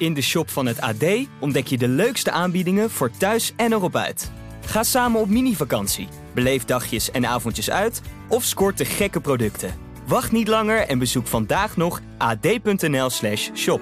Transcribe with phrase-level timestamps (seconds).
[0.00, 1.04] In de shop van het AD
[1.40, 4.30] ontdek je de leukste aanbiedingen voor thuis en erop uit.
[4.66, 9.74] Ga samen op mini-vakantie, beleef dagjes en avondjes uit of scoort de gekke producten.
[10.06, 13.80] Wacht niet langer en bezoek vandaag nog ad.nl/slash shop.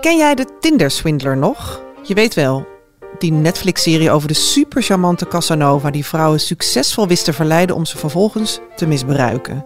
[0.00, 1.82] Ken jij de Tinder-swindler nog?
[2.02, 2.73] Je weet wel,
[3.18, 7.98] die Netflix-serie over de super charmante Casanova die vrouwen succesvol wist te verleiden om ze
[7.98, 9.64] vervolgens te misbruiken.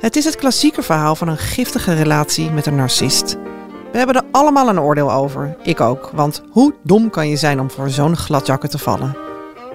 [0.00, 3.36] Het is het klassieke verhaal van een giftige relatie met een narcist.
[3.92, 7.60] We hebben er allemaal een oordeel over, ik ook, want hoe dom kan je zijn
[7.60, 9.16] om voor zo'n gladjakker te vallen?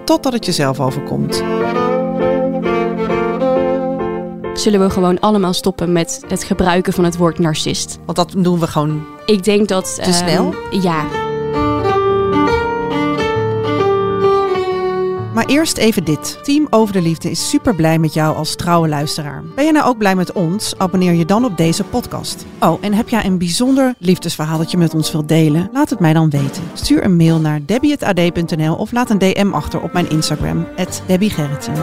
[0.05, 1.43] Totdat het jezelf overkomt.
[4.53, 7.99] Zullen we gewoon allemaal stoppen met het gebruiken van het woord narcist?
[8.05, 9.95] Want dat doen we gewoon Ik denk dat...
[9.95, 10.55] Te ehm, snel?
[10.71, 11.26] Ja.
[15.37, 16.39] Maar eerst even dit.
[16.43, 19.43] Team Over de Liefde is super blij met jou als trouwe luisteraar.
[19.55, 20.77] Ben je nou ook blij met ons?
[20.77, 22.45] Abonneer je dan op deze podcast.
[22.59, 25.69] Oh, en heb jij een bijzonder liefdesverhaal dat je met ons wilt delen?
[25.73, 26.63] Laat het mij dan weten.
[26.73, 30.67] Stuur een mail naar debbie.ad.nl of laat een DM achter op mijn Instagram,
[31.07, 31.73] @debbiegerritsen.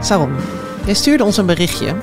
[0.00, 0.34] Saron,
[0.86, 1.94] jij stuurde ons een berichtje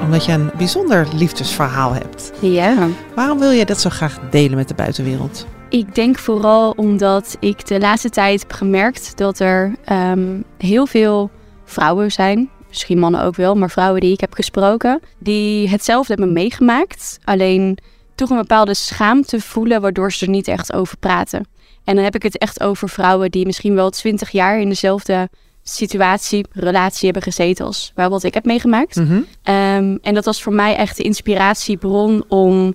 [0.00, 2.32] omdat je een bijzonder liefdesverhaal hebt.
[2.40, 2.88] Ja.
[3.14, 5.46] Waarom wil je dat zo graag delen met de buitenwereld?
[5.68, 11.30] Ik denk vooral omdat ik de laatste tijd heb gemerkt dat er ehm, heel veel
[11.64, 16.32] vrouwen zijn, misschien mannen ook wel, maar vrouwen die ik heb gesproken, die hetzelfde hebben
[16.32, 17.78] meegemaakt, alleen
[18.14, 21.46] toch een bepaalde schaamte voelen waardoor ze er niet echt over praten.
[21.84, 25.28] En dan heb ik het echt over vrouwen die misschien wel twintig jaar in dezelfde
[25.68, 28.96] situatie, relatie hebben gezeten als waar wat ik heb meegemaakt.
[29.42, 32.74] Ehm, en dat was voor mij echt de inspiratiebron om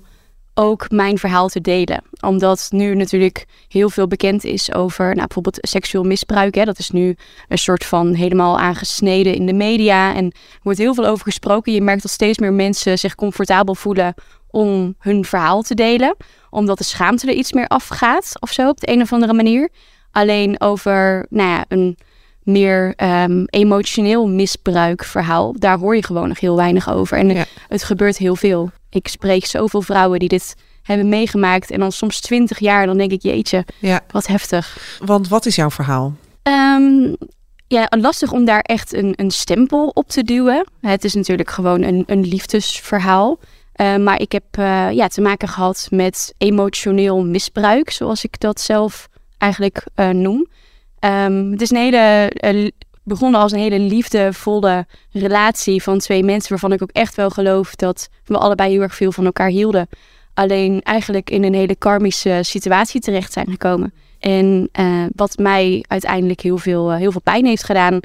[0.53, 2.03] ook mijn verhaal te delen.
[2.19, 6.55] Omdat nu natuurlijk heel veel bekend is over nou, bijvoorbeeld seksueel misbruik.
[6.55, 6.63] Hè.
[6.63, 7.15] Dat is nu
[7.47, 10.15] een soort van helemaal aangesneden in de media.
[10.15, 11.73] En er wordt heel veel over gesproken.
[11.73, 14.13] Je merkt dat steeds meer mensen zich comfortabel voelen
[14.49, 16.15] om hun verhaal te delen.
[16.49, 19.69] Omdat de schaamte er iets meer afgaat of zo op de een of andere manier.
[20.11, 21.97] Alleen over nou ja, een
[22.43, 25.53] meer ehm, emotioneel misbruikverhaal.
[25.57, 27.17] Daar hoor je gewoon nog heel weinig over.
[27.17, 27.45] En Ja.
[27.67, 28.71] het gebeurt heel veel.
[28.89, 31.71] Ik spreek zoveel vrouwen die dit hebben meegemaakt.
[31.71, 34.97] En dan soms twintig jaar, dan denk ik, jeetje, Ja, wat heftig.
[35.05, 36.13] want wat is jouw verhaal?
[36.43, 37.13] Ehm,
[37.67, 40.65] ja, lastig om daar echt een, een stempel op te duwen.
[40.81, 43.39] Het is natuurlijk gewoon een, een liefdesverhaal.
[43.73, 48.61] Eh, maar ik heb eh, ja, te maken gehad met emotioneel misbruik, zoals ik dat
[48.61, 50.47] zelf eigenlijk eh, noem.
[51.01, 52.71] Ehm, het is een hele, li-
[53.03, 57.75] begonnen als een hele liefdevolle relatie van twee mensen, waarvan ik ook echt wel geloof
[57.75, 59.87] dat we allebei heel erg veel van elkaar hielden.
[60.33, 63.93] Alleen eigenlijk in een hele karmische situatie terecht zijn gekomen.
[64.19, 67.99] En eh, wat mij uiteindelijk heel veel, eh, heel veel pijn heeft gedaan.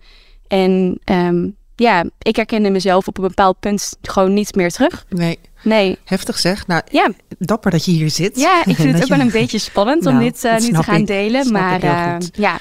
[0.49, 5.05] En ehm, ja, ik herkende mezelf op een bepaald punt gewoon niet meer terug.
[5.09, 6.67] Nee, Nee, heftig zeg.
[6.67, 8.41] Nou, ja, dapper dat je hier zit.
[8.41, 10.83] ja ik vind het ook wel een beetje spannend om Nou, dit dat nu te
[10.83, 11.07] gaan ik.
[11.07, 11.45] delen.
[11.45, 12.59] Snap Maar heel eh, ja,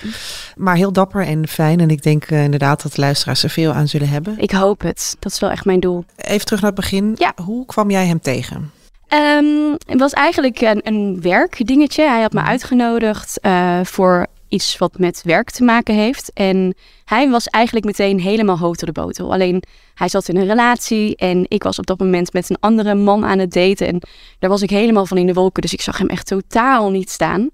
[0.56, 1.80] Maar heel dapper en fijn.
[1.80, 4.34] En ik denk eh, inderdaad dat de luisteraars er veel aan zullen hebben.
[4.38, 5.16] ik hoop het.
[5.20, 6.06] Dat is wel echt mijn doel.
[6.18, 7.16] Even terug naar het begin.
[7.18, 7.34] Ja.
[7.44, 8.72] Hoe kwam jij hem tegen?
[9.08, 12.04] Ehm, het was eigenlijk een, een werkdingetje.
[12.08, 16.32] Hij had me uitgenodigd eh, voor iets wat met werk te maken heeft.
[16.34, 19.34] En hij was eigenlijk meteen helemaal hoog door de botel.
[19.34, 22.96] Alleen hij zat in een relatie en ik was op dat moment met een andere
[22.96, 23.88] man aan het daten.
[23.88, 24.02] En
[24.40, 25.62] daar was ik helemaal van in de wolken.
[25.62, 27.50] Dus ik zag hem echt totaal niet staan.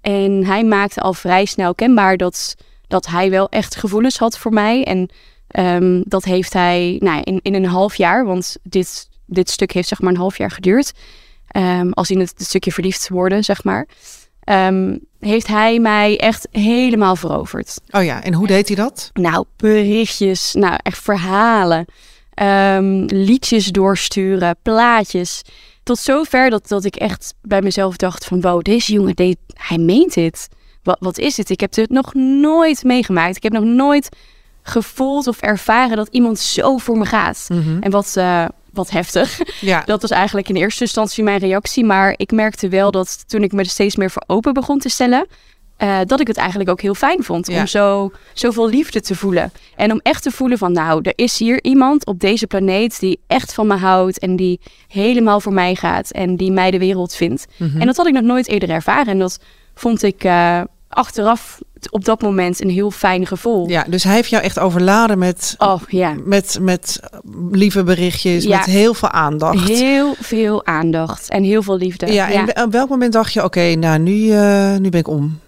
[0.00, 2.54] En hij maakte al vrij snel kenbaar dat,
[2.86, 4.84] dat hij wel echt gevoelens had voor mij.
[4.84, 5.08] En
[5.46, 9.88] ehm, dat heeft hij nou, in, in een half jaar, want dit, dit stuk heeft
[9.88, 10.92] zeg maar een half jaar geduurd.
[11.46, 13.86] Ehm, als in het, het stukje verliefd worden, zeg maar.
[14.44, 17.80] Ehm, heeft hij mij echt helemaal veroverd.
[17.90, 19.10] Oh ja, en hoe deed hij dat?
[19.12, 21.84] Nou, berichtjes, nou echt verhalen,
[22.34, 25.42] ehm, liedjes doorsturen, plaatjes.
[25.82, 28.40] Tot zover dat, dat ik echt bij mezelf dacht van...
[28.40, 30.48] wow, deze jongen, deed, hij meent dit.
[30.82, 31.50] Wat, wat is dit?
[31.50, 33.36] Ik heb dit nog nooit meegemaakt.
[33.36, 34.08] Ik heb nog nooit
[34.62, 37.46] gevoeld of ervaren dat iemand zo voor me gaat.
[37.80, 38.44] En wat, eh,
[38.76, 39.40] wat heftig.
[39.60, 41.84] Ja, Dat was eigenlijk in eerste instantie mijn reactie.
[41.84, 44.88] Maar ik merkte wel dat toen ik me er steeds meer voor open begon te
[44.88, 45.26] stellen...
[45.76, 47.60] eh, dat ik het eigenlijk ook heel fijn vond Ja.
[47.60, 49.52] om zo, zoveel liefde te voelen.
[49.76, 53.20] En om echt te voelen van, nou, er is hier iemand op deze planeet die
[53.26, 57.14] echt van me houdt en die helemaal voor mij gaat en die mij de wereld
[57.14, 57.46] vindt.
[57.56, 57.80] Mhm.
[57.80, 59.06] En dat had ik nog nooit eerder ervaren.
[59.06, 59.38] En dat
[59.74, 60.60] vond ik eh,
[60.94, 61.60] achteraf
[61.90, 63.68] op dat moment een heel fijn gevoel.
[63.68, 67.00] Ja, dus hij heeft jou echt overladen met, Oh ja, met, met
[67.50, 68.56] lieve berichtjes, Ja.
[68.56, 69.68] met heel veel aandacht.
[69.68, 72.12] heel veel aandacht en heel veel liefde.
[72.12, 75.38] ja, en op welk moment dacht je, oké, nou nu, eh, nu ben ik om?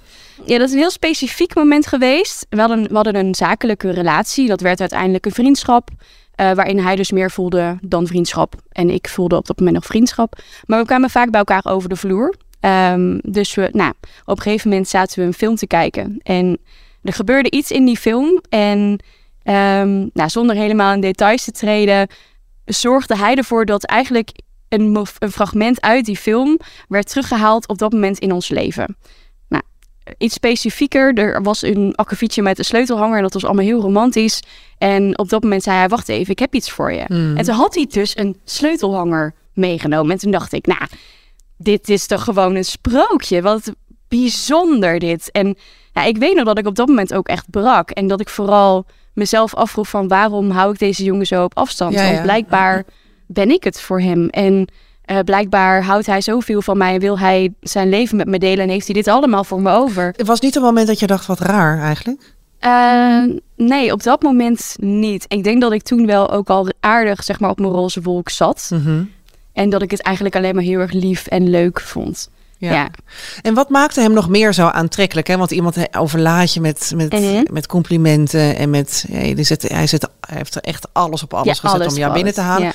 [0.45, 2.47] Ja, dat is een heel specifiek moment geweest.
[2.51, 4.49] We hadden, we hadden een zakelijke relatie.
[4.49, 5.89] Dat werd uiteindelijk een vriendschap.
[6.35, 8.55] eh, waarin hij dus meer voelde dan vriendschap.
[8.73, 10.39] En ik voelde op dat moment nog vriendschap.
[10.67, 12.35] Maar we kwamen vaak bij elkaar over de vloer.
[12.67, 13.93] Ehm, dus we, nou,
[14.25, 16.21] op een gegeven moment zaten we een film te kijken.
[16.23, 16.59] En
[17.03, 18.41] er gebeurde iets in die film.
[18.49, 18.99] En
[19.43, 22.09] ehm, nou, zonder helemaal in details te treden,
[22.65, 24.31] zorgde hij ervoor dat eigenlijk
[24.69, 26.59] een, een fragment uit die film
[26.89, 28.97] werd teruggehaald op dat moment in ons leven.
[29.49, 29.63] Nou,
[30.19, 34.43] iets specifieker, er was een akkefietje met een sleutelhanger en dat was allemaal heel romantisch.
[34.79, 37.05] En op dat moment zei hij, wacht even, ik heb iets voor je.
[37.07, 37.37] Hmm.
[37.37, 40.11] En toen had hij dus een sleutelhanger meegenomen.
[40.13, 40.87] En toen dacht ik, nou,
[41.57, 43.43] dit is toch gewoon een sprookje.
[43.43, 43.73] Wat
[44.09, 45.31] bijzonder dit.
[45.31, 45.57] En
[45.93, 47.91] ja, ik weet nog dat ik op dat moment ook echt brak.
[47.91, 51.95] En dat ik vooral mezelf afvroeg van waarom hou ik deze jongen zo op afstand?
[51.95, 52.85] Ja, Want blijkbaar
[53.27, 54.29] ben ik het voor hem.
[54.29, 54.69] En
[55.05, 58.65] eh, blijkbaar houdt hij zoveel van mij en wil hij zijn leven met me delen.
[58.65, 60.13] En heeft hij dit allemaal voor me over.
[60.17, 62.35] Het was niet een moment dat je dacht, wat raar eigenlijk?
[62.59, 63.23] Eh,
[63.57, 65.25] nee, op dat moment niet.
[65.29, 68.29] Ik denk dat ik toen wel ook al aardig zeg maar, op mijn roze wolk
[68.29, 68.71] zat.
[68.73, 69.05] Mhm.
[69.57, 72.31] En dat ik het eigenlijk alleen maar heel erg lief en leuk vond.
[72.59, 72.73] Ja.
[72.73, 72.91] Ja.
[73.43, 75.27] En wat maakte hem nog meer zo aantrekkelijk?
[75.27, 75.37] Hè?
[75.37, 79.05] Want iemand overlaat je met, met, met complimenten en met.
[79.09, 81.93] Ja, hij, zet, hij, zet, hij heeft er echt alles op alles Ja, gezet alles
[81.93, 82.67] om jou binnen te halen.
[82.67, 82.73] Ja.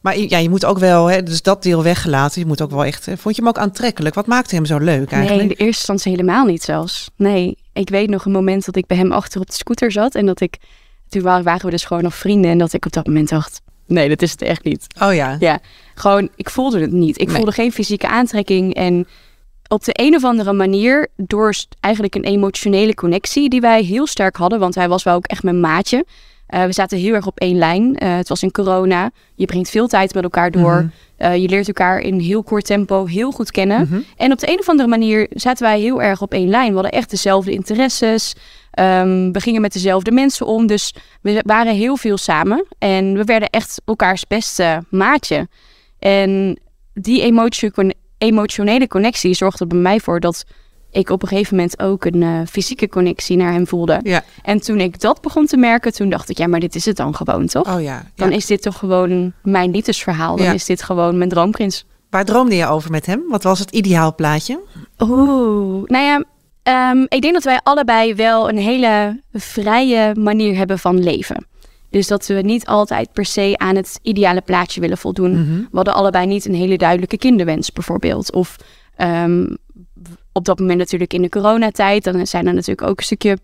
[0.00, 2.40] Maar ja, je moet ook wel, hè, dus dat deel weggelaten.
[2.40, 3.04] Je moet ook wel echt.
[3.04, 4.14] Vond je hem ook aantrekkelijk?
[4.14, 5.48] Wat maakte hem zo leuk Nee, in eigenlijk?
[5.48, 7.10] de eerste instantie helemaal niet zelfs.
[7.16, 10.14] Nee, ik weet nog een moment dat ik bij hem achter op de scooter zat.
[10.14, 10.56] En dat ik,
[11.08, 12.50] toen waren we dus gewoon nog vrienden.
[12.50, 14.86] En dat ik op dat moment dacht, nee, dat is het echt niet.
[15.02, 15.36] Oh ja.
[15.40, 15.58] Ja,
[15.94, 17.20] gewoon, ik voelde het niet.
[17.20, 17.36] Ik Nee.
[17.36, 18.74] voelde geen fysieke aantrekking.
[18.74, 19.06] En
[19.68, 24.36] op de een of andere manier, door eigenlijk een emotionele connectie die wij heel sterk
[24.36, 24.58] hadden.
[24.58, 26.04] Want hij was wel ook echt mijn maatje.
[26.46, 27.96] Eh, we zaten heel erg op één lijn.
[27.96, 29.10] Eh, het was in corona.
[29.34, 30.74] Je brengt veel tijd met elkaar door.
[30.74, 30.86] Mhm.
[31.16, 33.80] Eh, je leert elkaar in heel kort tempo heel goed kennen.
[33.80, 34.00] Mhm.
[34.16, 36.68] En op de een of andere manier zaten wij heel erg op één lijn.
[36.68, 38.34] We hadden echt dezelfde interesses.
[38.74, 40.66] Ehm, we gingen met dezelfde mensen om.
[40.66, 42.66] Dus we waren heel veel samen.
[42.78, 45.48] En we werden echt elkaars beste maatje.
[45.98, 46.58] En
[46.94, 47.70] die emotio-
[48.18, 50.44] emotionele connectie zorgde er bij mij voor dat
[50.90, 54.00] ik op een gegeven moment ook een eh, fysieke connectie naar hem voelde.
[54.02, 54.22] Ja.
[54.42, 56.96] En toen ik dat begon te merken, toen dacht ik, ja, maar dit is het
[56.96, 57.74] dan gewoon, toch?
[57.74, 58.02] Oh ja.
[58.14, 60.36] Dan is dit toch gewoon mijn liefdesverhaal.
[60.36, 60.52] Dan Ja.
[60.52, 61.84] is dit gewoon mijn droomprins.
[62.10, 63.22] Waar droomde je over met hem?
[63.28, 64.60] Wat was het ideaalplaatje?
[64.98, 66.24] Oeh, nou ja,
[66.64, 71.46] ehm, ik denk dat wij allebei wel een hele vrije manier hebben van leven.
[71.90, 75.30] Dus dat we niet altijd per se aan het ideale plaatje willen voldoen.
[75.30, 75.58] Mhm.
[75.58, 78.32] We hadden allebei niet een hele duidelijke kinderwens, bijvoorbeeld.
[78.32, 78.56] Of
[78.96, 79.46] ehm,
[80.32, 83.38] op dat moment natuurlijk in de coronatijd, dan zijn er natuurlijk ook een stukje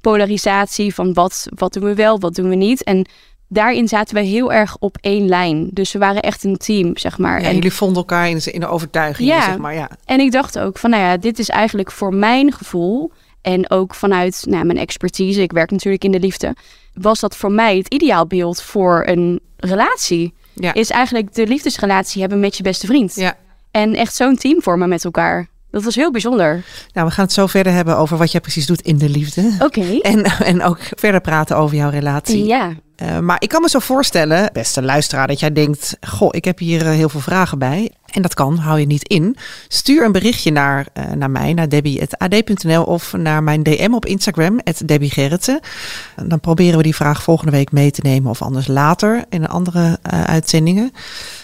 [0.00, 2.84] polarisatie van wat, wat doen we wel, wat doen we niet.
[2.84, 3.06] En
[3.48, 5.68] daarin zaten we heel erg op één lijn.
[5.72, 7.40] Dus we waren echt een team, zeg maar.
[7.40, 9.42] Ja, en jullie vonden elkaar in de, in de overtuiging, Ja.
[9.44, 9.74] zeg maar.
[9.74, 9.90] Ja.
[10.04, 13.12] en ik dacht ook van, nou ja, dit is eigenlijk voor mijn gevoel
[13.42, 16.54] en ook vanuit nou, mijn expertise, ik werk natuurlijk in de liefde,
[16.94, 20.34] was dat voor mij het ideaalbeeld voor een relatie.
[20.52, 20.74] Ja.
[20.74, 23.14] Is eigenlijk de liefdesrelatie hebben met je beste vriend.
[23.14, 23.36] ja.
[23.70, 25.46] En echt zo'n team vormen met elkaar.
[25.70, 26.64] Dat was heel bijzonder.
[26.92, 29.56] Nou, we gaan het zo verder hebben over wat jij precies doet in de liefde.
[29.62, 29.80] Oké.
[30.02, 32.44] En, en ook verder praten over jouw relatie.
[32.44, 32.72] Ja.
[32.96, 36.58] Eh, maar ik kan me zo voorstellen, beste luisteraar, dat jij denkt: Goh, ik heb
[36.58, 37.90] hier eh, heel veel vragen bij.
[38.06, 39.36] En dat kan, hou je niet in.
[39.68, 44.60] Stuur een berichtje naar, eh, naar mij, naar debbie.ad.nl of naar mijn DM op Instagram,
[44.84, 45.14] Debbie.
[45.16, 49.48] En Dan proberen we die vraag volgende week mee te nemen of anders later in
[49.48, 50.92] andere uitzendingen.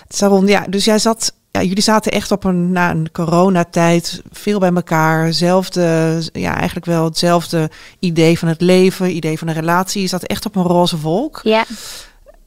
[0.09, 1.35] Saron, ja, dus jij zat.
[1.53, 5.33] Ja, jullie zaten echt op een, na een coronatijd veel bij elkaar.
[5.33, 10.03] Zelfde, ja, eigenlijk wel hetzelfde idee van het leven, idee van een relatie.
[10.03, 11.41] Je zat echt op een roze wolk.
[11.43, 11.65] Ja.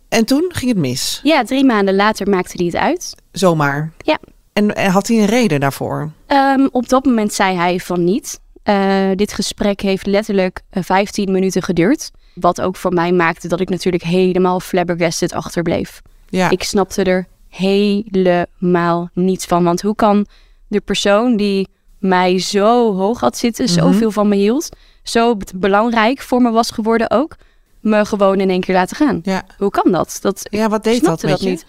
[0.09, 1.19] En toen ging het mis.
[1.23, 3.15] ja, drie maanden later maakte hij het uit.
[3.31, 3.91] Zomaar.
[3.97, 4.19] Ja.
[4.53, 6.11] En, en had hij een reden daarvoor?
[6.27, 8.39] Ehm, op dat moment zei hij van niet.
[8.63, 12.11] Eh, dit gesprek heeft letterlijk eh, 15 minuten geduurd.
[12.33, 16.01] Wat ook voor mij maakte dat ik natuurlijk helemaal flabbergasted achterbleef.
[16.29, 16.49] Ja.
[16.49, 19.63] Ik snapte er helemaal niets van.
[19.63, 20.25] Want hoe kan
[20.67, 21.67] de persoon die
[21.99, 23.73] mij zo hoog had zitten, Mhm.
[23.73, 24.69] zoveel van me hield,
[25.03, 27.35] zo belangrijk voor me was geworden ook,
[27.79, 29.19] me gewoon in één keer laten gaan?
[29.23, 29.45] ja.
[29.57, 30.17] Hoe kan dat?
[30.21, 31.49] Dat Ja, wat deed dat snapte met dat je?
[31.49, 31.65] niet.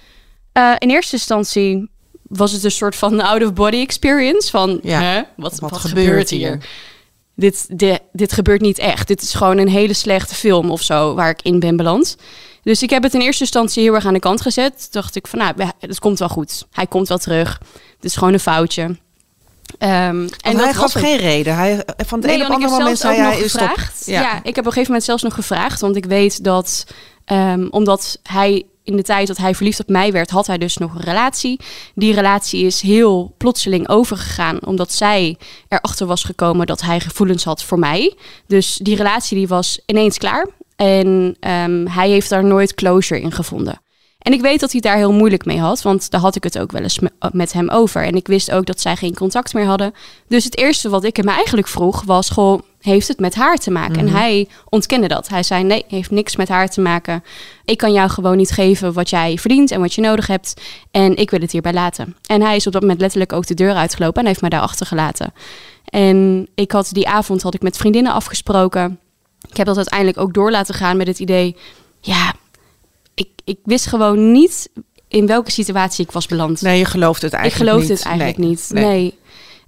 [0.52, 1.90] Eh, in eerste instantie
[2.22, 4.50] was het een soort van out-of-body experience.
[4.50, 5.00] Van, Ja.
[5.00, 5.22] hè?
[5.36, 6.38] Wat, Wat wat, gebeurt gebeurt hier?
[6.48, 6.66] hier?
[7.34, 9.08] Dit, dit, dit gebeurt niet echt.
[9.08, 12.16] Dit is gewoon een hele slechte film of zo waar ik in ben beland.
[12.66, 14.72] Dus ik heb het in eerste instantie heel erg aan de kant gezet.
[14.78, 16.66] Toen dacht ik van, nou, het komt wel goed.
[16.70, 17.60] Hij komt wel terug.
[17.94, 18.96] Het is gewoon een foutje.
[19.78, 21.02] Ehm, en dat hij gaf het.
[21.02, 21.56] geen reden.
[21.56, 23.36] Hij, van het Nee, ene op andere moment zei hij...
[23.36, 24.06] gevraagd.
[24.06, 24.20] Ja.
[24.20, 24.34] Ja.
[24.36, 25.80] ik heb op een gegeven moment zelfs nog gevraagd.
[25.80, 26.86] Want ik weet dat,
[27.24, 30.76] ehm, omdat hij in de tijd dat hij verliefd op mij werd, had hij dus
[30.76, 31.60] nog een relatie.
[31.94, 35.36] Die relatie is heel plotseling overgegaan, omdat zij
[35.68, 38.16] erachter was gekomen dat hij gevoelens had voor mij.
[38.46, 40.46] Dus die relatie die was ineens klaar.
[40.76, 43.80] En ehm, hij heeft daar nooit closure in gevonden.
[44.18, 46.58] En ik weet dat hij daar heel moeilijk mee had, want daar had ik het
[46.58, 48.02] ook wel eens me- met hem over.
[48.02, 49.92] En ik wist ook dat zij geen contact meer hadden.
[50.28, 53.70] Dus het eerste wat ik hem eigenlijk vroeg was: Goh, heeft het met haar te
[53.70, 53.98] maken?
[53.98, 55.28] En hij ontkende dat.
[55.28, 57.24] Hij zei: Nee, heeft niks met haar te maken.
[57.64, 60.60] Ik kan jou gewoon niet geven wat jij verdient en wat je nodig hebt.
[60.90, 62.16] En ik wil het hierbij laten.
[62.26, 64.60] En hij is op dat moment letterlijk ook de deur uitgelopen en heeft mij daar
[64.60, 65.32] achtergelaten.
[65.84, 68.98] En ik had die avond had ik met vriendinnen afgesproken.
[69.48, 71.56] Ik heb dat uiteindelijk ook door laten gaan met het idee:
[72.00, 72.34] Ja,
[73.14, 74.68] ik, ik wist gewoon niet
[75.08, 76.62] in welke situatie ik was beland.
[76.62, 77.98] Nee, je gelooft het ik eigenlijk geloofde niet.
[77.98, 78.48] het eigenlijk Nee.
[78.48, 78.70] niet.
[78.72, 78.84] Nee.
[78.84, 79.18] Nee.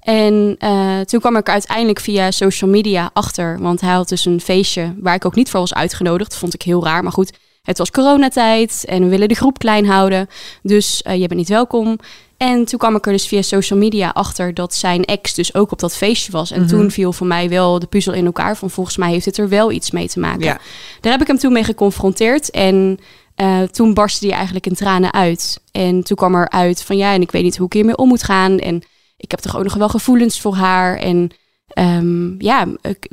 [0.00, 3.58] En eh, toen kwam ik er uiteindelijk via social media achter.
[3.60, 6.30] Want hij had dus een feestje waar ik ook niet voor was uitgenodigd.
[6.30, 7.02] Dat vond ik heel raar.
[7.02, 7.32] Maar goed,
[7.68, 10.28] het was coronatijd en we willen de groep klein houden.
[10.62, 11.98] Dus eh, je bent niet welkom.
[12.36, 15.72] En toen kwam ik er dus via social media achter dat zijn ex dus ook
[15.72, 16.50] op dat feestje was.
[16.50, 16.68] En Mhm.
[16.68, 19.48] toen viel voor mij wel de puzzel in elkaar van volgens mij heeft het er
[19.48, 20.44] wel iets mee te maken.
[20.44, 20.60] Ja.
[21.00, 22.98] Daar heb ik hem toen mee geconfronteerd en
[23.34, 25.60] eh, toen barstte hij eigenlijk in tranen uit.
[25.72, 28.08] En toen kwam er uit van ja, en ik weet niet hoe ik hiermee om
[28.08, 28.58] moet gaan.
[28.58, 28.82] En
[29.16, 30.96] ik heb toch ook nog wel gevoelens voor haar.
[30.96, 31.30] En
[31.68, 33.08] ehm, ja, ik-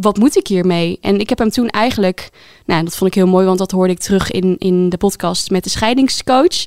[0.00, 0.98] wat moet ik hiermee?
[1.00, 2.30] En ik heb hem toen eigenlijk,
[2.66, 5.50] nou, dat vond ik heel mooi, want dat hoorde ik terug in, in de podcast
[5.50, 6.64] met de scheidingscoach.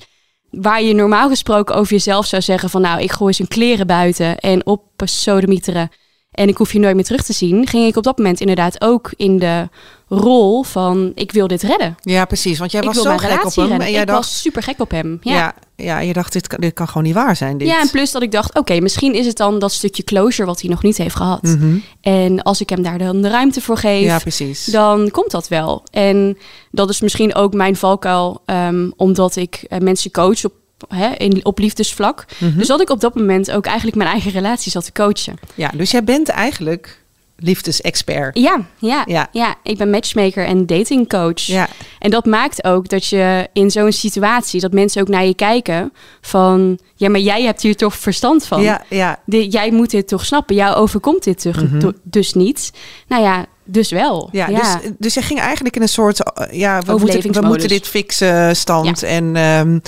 [0.50, 4.38] Waar je normaal gesproken over jezelf zou zeggen van nou, ik gooi zijn kleren buiten
[4.40, 5.90] en op sodemieteren.
[6.34, 7.68] En ik hoef je nooit meer terug te zien.
[7.68, 9.70] Ging ik op dat moment inderdaad ook in de
[10.08, 11.96] rol van ik wil dit redden.
[12.02, 12.60] Ja, precies.
[12.60, 13.68] Want jij ik was zo gek op hem.
[13.68, 13.86] redden.
[13.88, 15.18] En jij ik dacht, was super gek op hem.
[15.22, 15.34] ja.
[15.34, 15.54] Ja.
[15.75, 17.58] Ja, je dacht, dit kan, dit kan gewoon niet waar zijn.
[17.58, 17.68] Dit.
[17.68, 20.62] Ja, en plus dat ik dacht, oké, misschien is het dan dat stukje closure wat
[20.62, 21.42] hij nog niet heeft gehad.
[21.42, 21.75] Mhm.
[22.02, 24.66] En als ik hem daar dan de ruimte voor geef, Ja, precies.
[24.66, 25.84] dan komt dat wel.
[25.92, 26.38] En
[26.72, 30.54] dat is misschien ook mijn valkuil, ehm, omdat ik eh, mensen coach op,
[30.88, 32.25] hè, in, op liefdesvlak.
[32.38, 32.58] Mhm.
[32.58, 35.36] Dus dat ik op dat moment ook eigenlijk mijn eigen relatie zat te coachen.
[35.56, 37.02] Ja, dus jij bent eigenlijk
[37.38, 38.38] liefdesexpert.
[38.40, 39.28] Ja, ja, Ja.
[39.32, 39.56] ja.
[39.63, 41.40] ik ben matchmaker en datingcoach.
[41.42, 41.68] Ja,
[42.00, 45.94] En dat maakt ook dat je in zo'n situatie, dat mensen ook naar je kijken
[46.22, 48.62] van, ja, maar jij hebt hier toch verstand van.
[48.62, 49.20] ja, ja.
[49.25, 50.56] De- jij moet dit toch snappen.
[50.56, 51.92] Jou overkomt dit toch, Mhm.
[52.04, 52.72] dus niet.
[53.08, 54.30] Nou ja, dus wel.
[54.32, 57.50] Ja, Dus, dus je ging eigenlijk in een soort, eh, ja, we moeten, we Overlevingsmodus.
[57.50, 59.04] moeten dit fixen stand.
[59.04, 59.80] En, ehm,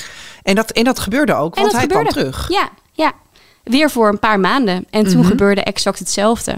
[0.45, 2.09] en, dat, en dat gebeurde ook, want hij gebeurde.
[2.09, 2.49] kwam terug.
[2.49, 3.11] Ja, ja.
[3.63, 4.85] Weer voor een paar maanden.
[4.89, 5.27] En toen Mhm.
[5.27, 6.55] gebeurde exact hetzelfde.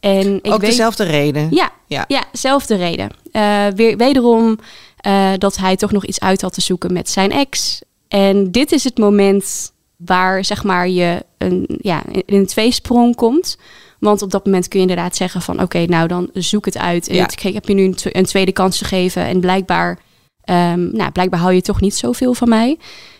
[0.00, 1.48] En ik ook weet, dezelfde reden.
[1.50, 2.04] Ja, Ja.
[2.08, 2.24] ja.
[2.32, 3.10] zelfde reden.
[3.32, 4.58] Eh, weer, wederom
[4.96, 7.80] eh, dat hij toch nog iets uit had te zoeken met zijn ex.
[8.08, 13.56] En dit is het moment waar zeg maar je een, ja, in een tweesprong komt.
[13.98, 15.62] Want op dat moment kun je inderdaad zeggen van...
[15.62, 17.08] oké, nou dan zoek het uit.
[17.08, 17.28] En Ja.
[17.30, 19.22] ik heb je nu een tweede kans gegeven.
[19.24, 19.98] En blijkbaar,
[20.44, 22.78] ehm, nou, blijkbaar hou je toch niet zoveel van mij.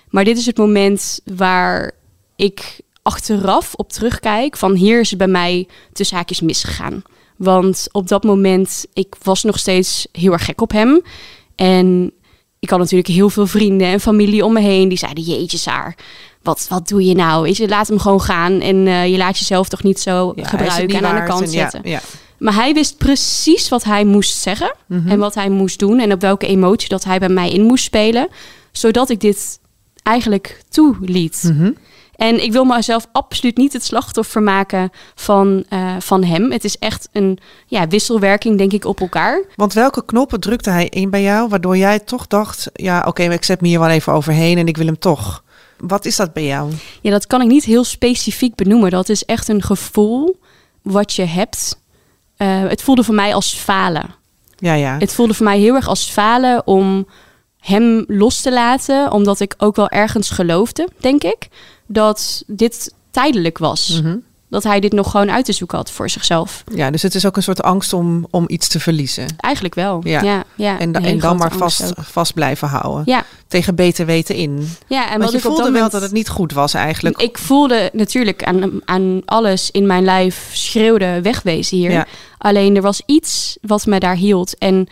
[0.09, 1.93] Maar dit is het moment waar
[2.37, 4.57] ik achteraf op terugkijk...
[4.57, 7.03] van hier is het bij mij tussen haakjes misgegaan.
[7.37, 11.03] Want op dat moment, ik was nog steeds heel erg gek op hem.
[11.55, 12.13] En
[12.59, 14.89] ik had natuurlijk heel veel vrienden en familie om me heen.
[14.89, 15.97] Die zeiden, jeetje Saar,
[16.43, 17.43] wat, wat doe je nou?
[17.43, 18.61] Weet je, laat hem gewoon gaan.
[18.61, 21.43] En eh, je laat jezelf toch niet zo Ja, gebruiken niet en aan de kant
[21.43, 21.81] En zetten.
[21.85, 22.01] Ja,
[22.39, 24.75] Maar hij wist precies wat hij moest zeggen.
[24.87, 25.09] Mhm.
[25.09, 25.99] En wat hij moest doen.
[25.99, 28.29] En op welke emotie dat hij bij mij in moest spelen.
[28.73, 29.59] Zodat ik dit
[30.07, 31.43] eigenlijk toeliet.
[31.43, 31.71] Mhm.
[32.17, 36.53] En ik wil mezelf absoluut niet het slachtoffer maken van, eh, van hem.
[36.53, 39.43] Het is echt een ja, wisselwerking, denk ik, op elkaar.
[39.55, 43.45] Want welke knoppen drukte hij in bij jou, waardoor jij toch dacht, ja, oké, ik
[43.45, 45.45] zet me hier wel even overheen en ik wil hem toch.
[45.79, 46.73] Wat is dat bij jou?
[47.01, 48.91] Ja, dat kan ik niet heel specifiek benoemen.
[48.91, 50.41] Dat is echt een gevoel
[50.83, 51.81] wat je hebt.
[52.37, 54.15] Eh, het voelde voor mij als falen.
[54.57, 54.97] Ja, ja.
[54.99, 57.07] Het voelde voor mij heel erg als falen om
[57.67, 59.13] hem los te laten.
[59.13, 61.49] Omdat ik ook wel ergens geloofde, denk ik,
[61.87, 64.01] dat dit tijdelijk was.
[64.03, 64.17] Mhm.
[64.51, 66.65] Dat hij dit nog gewoon uit te zoeken had voor zichzelf.
[66.75, 69.27] Ja, dus het is ook een soort angst om, om iets te verliezen.
[69.39, 70.01] Eigenlijk wel.
[70.05, 70.23] Ja.
[70.23, 72.05] Ja, ja, En, da- dan maar vast, ook.
[72.05, 73.03] vast blijven houden.
[73.07, 74.69] Ja, Tegen beter weten in.
[74.87, 77.21] ja, en Want je ik voelde wel dat het niet goed was eigenlijk.
[77.23, 81.91] Ik voelde natuurlijk aan, aan alles in mijn lijf schreeuwde wegwezen hier.
[81.91, 82.07] Ja.
[82.39, 84.59] Alleen er was iets wat me daar hield.
[84.59, 84.87] En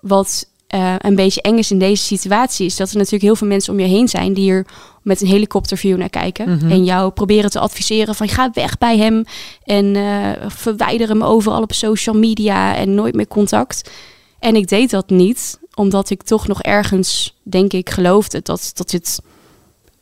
[0.00, 2.66] wat eh, een beetje eng is in deze situatie...
[2.66, 4.34] is dat er natuurlijk heel veel mensen om je heen zijn...
[4.34, 4.66] die hier
[5.02, 6.50] met een helikopterview naar kijken.
[6.50, 6.70] Mhm.
[6.70, 9.24] En jou proberen te adviseren van ga weg bij hem.
[9.64, 13.90] En eh, verwijder hem overal op social media en nooit meer contact.
[14.38, 18.90] En ik deed dat niet, omdat ik toch nog ergens, denk ik, geloofde dat, dat
[18.90, 19.20] dit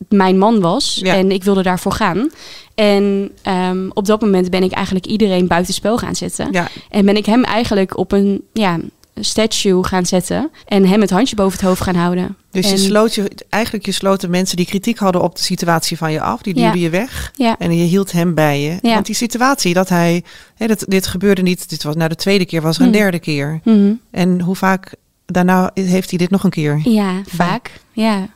[0.08, 0.98] mijn man was.
[1.02, 1.14] Ja.
[1.14, 2.30] En ik wilde daarvoor gaan.
[2.74, 6.52] En ehm, op dat moment ben ik eigenlijk iedereen buitenspel gaan zetten.
[6.52, 8.78] Ja, En ben ik hem eigenlijk op een ja,
[9.20, 10.50] statue gaan zetten.
[10.66, 12.36] En hem het handje boven het hoofd gaan houden.
[12.50, 15.96] dus je sloot je, eigenlijk je sloot de mensen die kritiek hadden op de situatie
[15.96, 16.42] van je af.
[16.42, 16.64] Die Ja.
[16.64, 17.32] duwde je weg.
[17.36, 18.78] Ja, En je hield hem bij je.
[18.82, 18.94] Ja.
[18.94, 20.22] Want die situatie dat hij,
[20.56, 22.96] hè, dat, dit gebeurde niet, dit was nou de tweede keer, was er een Hmm.
[22.98, 23.60] derde keer.
[23.64, 23.92] Mhm.
[24.10, 24.94] En hoe vaak
[25.26, 26.80] daarna heeft hij dit nog een keer?
[26.84, 27.70] ja vaak.
[27.92, 28.28] Ja.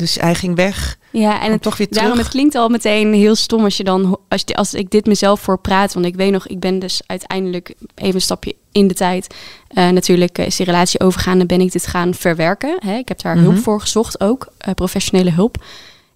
[0.00, 2.02] Dus hij ging weg Ja, en het, toch weer terug.
[2.02, 5.06] daarom het klinkt al meteen heel stom als je dan als, je, als ik dit
[5.06, 5.92] mezelf voor praat.
[5.94, 9.34] Want ik weet nog, ik ben dus uiteindelijk even een stapje in de tijd.
[9.68, 12.76] eh, natuurlijk eh, is die relatie overgaan en ben ik dit gaan verwerken.
[12.78, 12.94] Hè?
[12.96, 13.44] Ik heb daar Mhm.
[13.44, 15.56] hulp voor gezocht ook, eh, professionele hulp.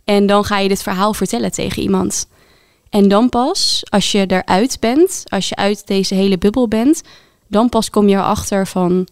[0.05, 2.27] En dan ga je dit verhaal vertellen tegen iemand.
[2.91, 7.03] En dan pas, als je eruit bent, als je uit deze hele bubbel bent,
[7.47, 9.07] dan pas kom je erachter van,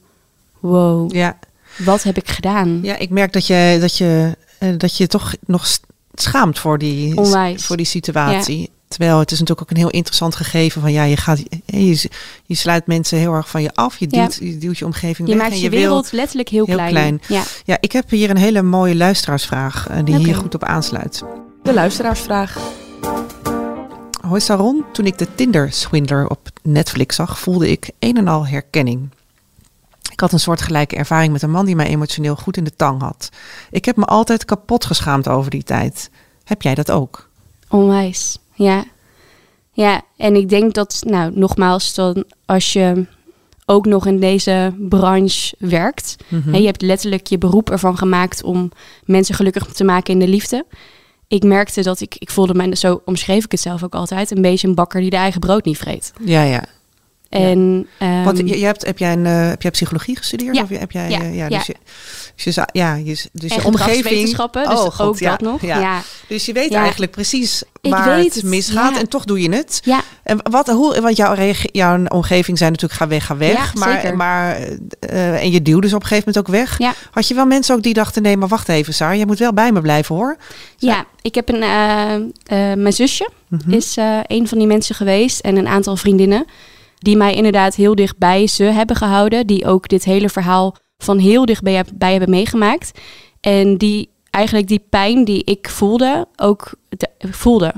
[0.60, 1.38] wow, ja,
[1.78, 2.78] wat heb ik gedaan?
[2.82, 5.66] ja, ik merk dat je, dat je, eh, dat je toch nog
[6.14, 7.66] schaamt voor die, Onwijs.
[7.66, 8.70] voor die situatie.
[8.88, 12.08] Terwijl het is natuurlijk ook een heel interessant gegeven van ja, je gaat, je,
[12.44, 13.98] je sluit mensen heel erg van je af.
[13.98, 14.22] Je Ja.
[14.22, 16.90] duwt, je, duwt je omgeving Je weg maakt en je wereld letterlijk heel, heel klein.
[16.90, 17.20] klein.
[17.28, 17.42] Ja.
[17.64, 21.22] Ja, ik heb hier een hele mooie luisteraarsvraag eh, die hier goed op aansluit.
[21.62, 22.58] De luisteraarsvraag.
[24.26, 28.46] Hoi Saron, toen ik de Tinder Swindler op Netflix zag, voelde ik een en al
[28.46, 29.08] herkenning.
[30.12, 33.00] Ik had een soortgelijke ervaring met een man die mij emotioneel goed in de tang
[33.00, 33.28] had.
[33.70, 36.10] Ik heb me altijd kapot geschaamd over die tijd.
[36.44, 37.28] Heb jij dat ook?
[37.68, 38.84] Onwijs, ja.
[39.72, 43.06] Ja, en ik denk dat, nou, nogmaals, dan als je
[43.66, 46.16] ook nog in deze branche werkt.
[46.28, 48.70] Hè, je hebt letterlijk je beroep ervan gemaakt om
[49.04, 50.66] mensen gelukkig te maken in de liefde.
[51.28, 54.42] Ik merkte dat ik, ik voelde mij, zo omschreef ik het zelf ook altijd, een
[54.42, 56.12] beetje een bakker die de eigen brood niet vreet.
[56.20, 56.64] Ja, ja.
[57.32, 60.56] En, ehm, Want je, je hebt, heb, jij een, eh, heb jij psychologie gestudeerd?
[60.56, 60.62] Ja.
[60.62, 61.20] Of heb jij, Ja.
[61.20, 61.74] eh, ja, dus je,
[62.44, 63.72] dus ja, je, dus je omgeving.
[63.72, 65.60] gedragswetenschappen, dus Oh, God, ook ja, dat nog.
[65.62, 66.02] ja.
[66.28, 69.80] Dus je weet eigenlijk precies waar het misgaat en toch doe je het.
[69.84, 70.00] ja.
[70.22, 71.36] En wat, hoe, want jouw,
[71.72, 73.74] jouw omgeving zei natuurlijk ga weg, ga weg.
[73.74, 74.16] Maar, zeker.
[74.16, 74.56] maar
[75.00, 76.78] eh, en je duwde ze op een gegeven moment ook weg.
[76.78, 76.94] Ja.
[77.10, 79.52] Had je wel mensen ook die dachten nee, maar wacht even Saar, je moet wel
[79.52, 80.36] bij me blijven hoor.
[80.76, 81.58] Ja, ik heb een.
[82.82, 83.70] mijn zusje Mhm.
[83.72, 83.96] is
[84.26, 86.46] een van die mensen geweest en een aantal vriendinnen
[87.02, 91.18] die mij inderdaad heel dicht bij ze hebben gehouden, die ook dit hele verhaal van
[91.18, 92.98] heel dichtbij bij hebben meegemaakt
[93.40, 97.74] en die eigenlijk die pijn die ik voelde ook de- voelde.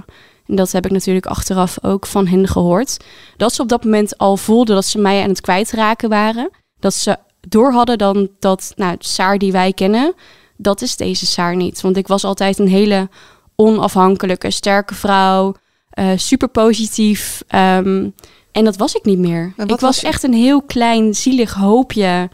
[0.46, 2.96] En dat heb ik natuurlijk achteraf ook van hen gehoord.
[3.36, 6.50] Dat ze op dat moment al voelden dat ze mij aan het kwijtraken waren.
[6.78, 7.16] Dat ze
[7.48, 10.14] door hadden dan dat, nou, Saar die wij kennen,
[10.56, 11.80] dat is deze Saar niet.
[11.80, 13.08] Want ik was altijd een hele
[13.56, 15.54] onafhankelijke, sterke vrouw.
[15.90, 17.42] eh, super positief.
[17.48, 18.08] ehm,
[18.54, 19.52] en dat was ik niet meer.
[19.66, 22.28] Ik was echt een heel klein, zielig hoopje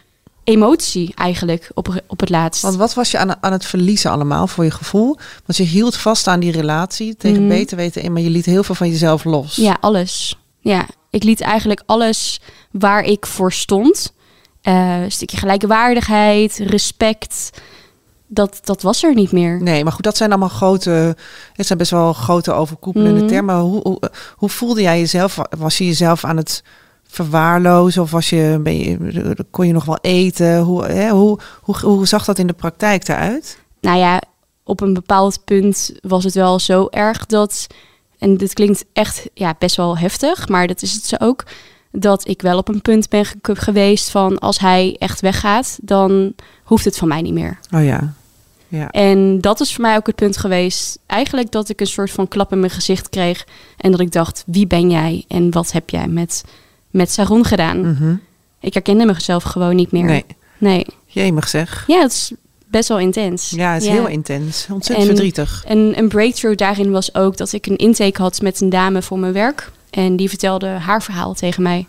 [0.44, 2.62] emotie eigenlijk op, op het laatst.
[2.62, 5.16] Want wat was je aan, aan het verliezen allemaal voor je gevoel?
[5.46, 7.48] Want je hield vast aan die relatie tegen Mhm.
[7.48, 9.56] beter weten in, maar je liet heel veel van jezelf los.
[9.56, 10.38] Ja, alles.
[10.60, 14.12] Ja, ik liet eigenlijk alles waar ik voor stond.
[14.62, 17.50] Eh, een stukje gelijkwaardigheid, respect.
[18.32, 19.62] Dat, dat was er niet meer.
[19.62, 21.16] Nee, maar goed, dat zijn allemaal grote,
[21.52, 23.28] het zijn best wel grote overkoepelende Mhm.
[23.28, 23.56] termen.
[23.58, 24.00] Hoe, hoe,
[24.36, 25.38] hoe voelde jij jezelf?
[25.58, 26.62] Was je jezelf aan het
[27.08, 30.58] verwaarlozen of was je, ben je, kon je nog wel eten?
[30.60, 33.58] Hoe, hè, hoe, hoe, hoe zag dat in de praktijk eruit?
[33.80, 34.20] Nou ja,
[34.64, 37.66] op een bepaald punt was het wel zo erg dat.
[38.18, 41.44] En dit klinkt echt ja, best wel heftig, maar dat is het zo ook.
[41.92, 46.32] Dat ik wel op een punt ben ge- geweest van als hij echt weggaat, dan
[46.64, 47.58] hoeft het van mij niet meer.
[47.74, 48.12] Oh ja.
[48.70, 48.90] Ja.
[48.90, 50.98] En dat is voor mij ook het punt geweest.
[51.06, 53.46] Eigenlijk dat ik een soort van klap in mijn gezicht kreeg.
[53.76, 56.44] En dat ik dacht, wie ben jij en wat heb jij met,
[56.90, 57.80] met Saron gedaan?
[57.90, 58.14] Mhm.
[58.60, 60.04] Ik herkende mezelf gewoon niet meer.
[60.04, 60.24] Nee,
[60.58, 60.86] nee.
[61.06, 61.84] jemig zeg.
[61.86, 62.32] Ja, het is
[62.66, 63.50] best wel intens.
[63.50, 64.66] Ja, het is heel intens.
[64.70, 65.64] Ontzettend En- verdrietig.
[65.66, 69.18] En een breakthrough daarin was ook dat ik een intake had met een dame voor
[69.18, 69.70] mijn werk.
[69.90, 71.86] En die vertelde haar verhaal tegen mij.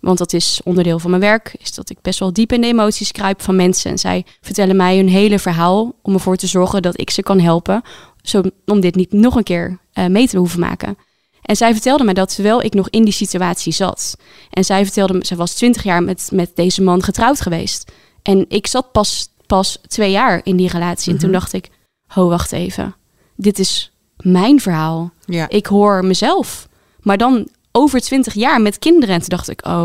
[0.00, 1.54] Want dat is onderdeel van mijn werk.
[1.58, 3.90] Is dat ik best wel diep in de emoties kruip van mensen.
[3.90, 5.92] En zij vertellen mij hun hele verhaal.
[6.02, 7.82] Om ervoor te zorgen dat ik ze kan helpen.
[8.22, 10.96] Zo, om dit niet nog een keer eh, mee te hoeven maken.
[11.42, 14.16] En zij vertelde mij dat terwijl ik nog in die situatie zat.
[14.50, 17.92] En zij vertelde me, zij was twintig jaar met, met deze man getrouwd geweest.
[18.22, 21.12] En ik zat pas, pas twee jaar in die relatie.
[21.12, 21.38] En toen Mhm.
[21.38, 21.68] dacht ik,
[22.06, 22.94] ho, wacht even.
[23.36, 25.12] Dit is mijn verhaal.
[25.24, 25.48] Ja.
[25.48, 26.68] Ik hoor mezelf.
[27.00, 29.14] Maar dan over twintig jaar met kinderen.
[29.14, 29.84] En toen dacht ik, oh,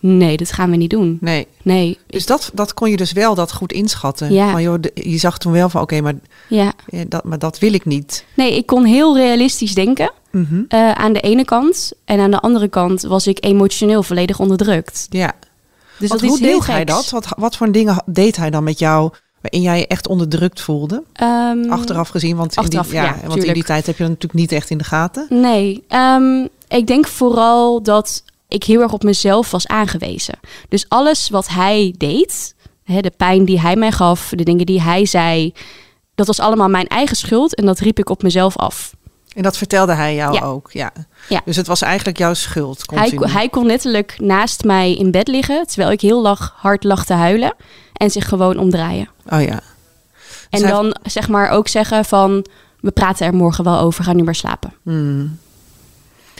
[0.00, 1.18] nee, dit gaan we niet doen.
[1.20, 1.46] Nee.
[1.62, 4.32] Nee, Dus dat, dat kon je dus wel dat goed inschatten.
[4.32, 4.50] Ja.
[4.50, 6.14] Van, joh, je zag toen wel van, oké, maar,
[6.48, 6.72] ja.
[6.86, 8.24] eh, dat, maar dat wil ik niet.
[8.34, 10.10] Nee, ik kon heel realistisch denken.
[10.68, 11.92] Eh, aan de ene kant.
[12.04, 15.06] En aan de andere kant was ik emotioneel volledig onderdrukt.
[15.10, 15.32] Ja.
[15.98, 17.10] Dus Want dat hoe is heel deed hij dat?
[17.10, 19.10] Wat, wat voor dingen deed hij dan met jou?
[19.44, 21.02] waarin jij je echt onderdrukt voelde?
[21.12, 24.02] Ehm, Achteraf gezien, want, achteraf, in, die, ja, ja, want in die tijd heb je
[24.02, 25.26] dat natuurlijk niet echt in de gaten.
[25.30, 30.34] Nee, ehm, ik denk vooral dat ik heel erg op mezelf was aangewezen.
[30.68, 34.82] Dus alles wat hij deed, hè, de pijn die hij mij gaf, de dingen die
[34.82, 35.52] hij zei,
[36.14, 38.94] dat was allemaal mijn eigen schuld en dat riep ik op mezelf af.
[39.34, 40.40] En dat vertelde hij jou Ja.
[40.40, 40.92] ook, ja.
[41.28, 41.40] Ja.
[41.44, 43.32] Dus het was eigenlijk jouw schuld, Hij, continu.
[43.32, 47.12] hij kon letterlijk naast mij in bed liggen, terwijl ik heel lag, hard lag te
[47.12, 47.54] huilen
[47.92, 49.08] en zich gewoon omdraaien.
[49.28, 49.60] Oh ja.
[50.50, 52.46] Dus En hij- dan zeg maar ook zeggen van,
[52.80, 54.72] we praten er morgen wel over, ga nu maar slapen.
[54.82, 55.38] Hmm.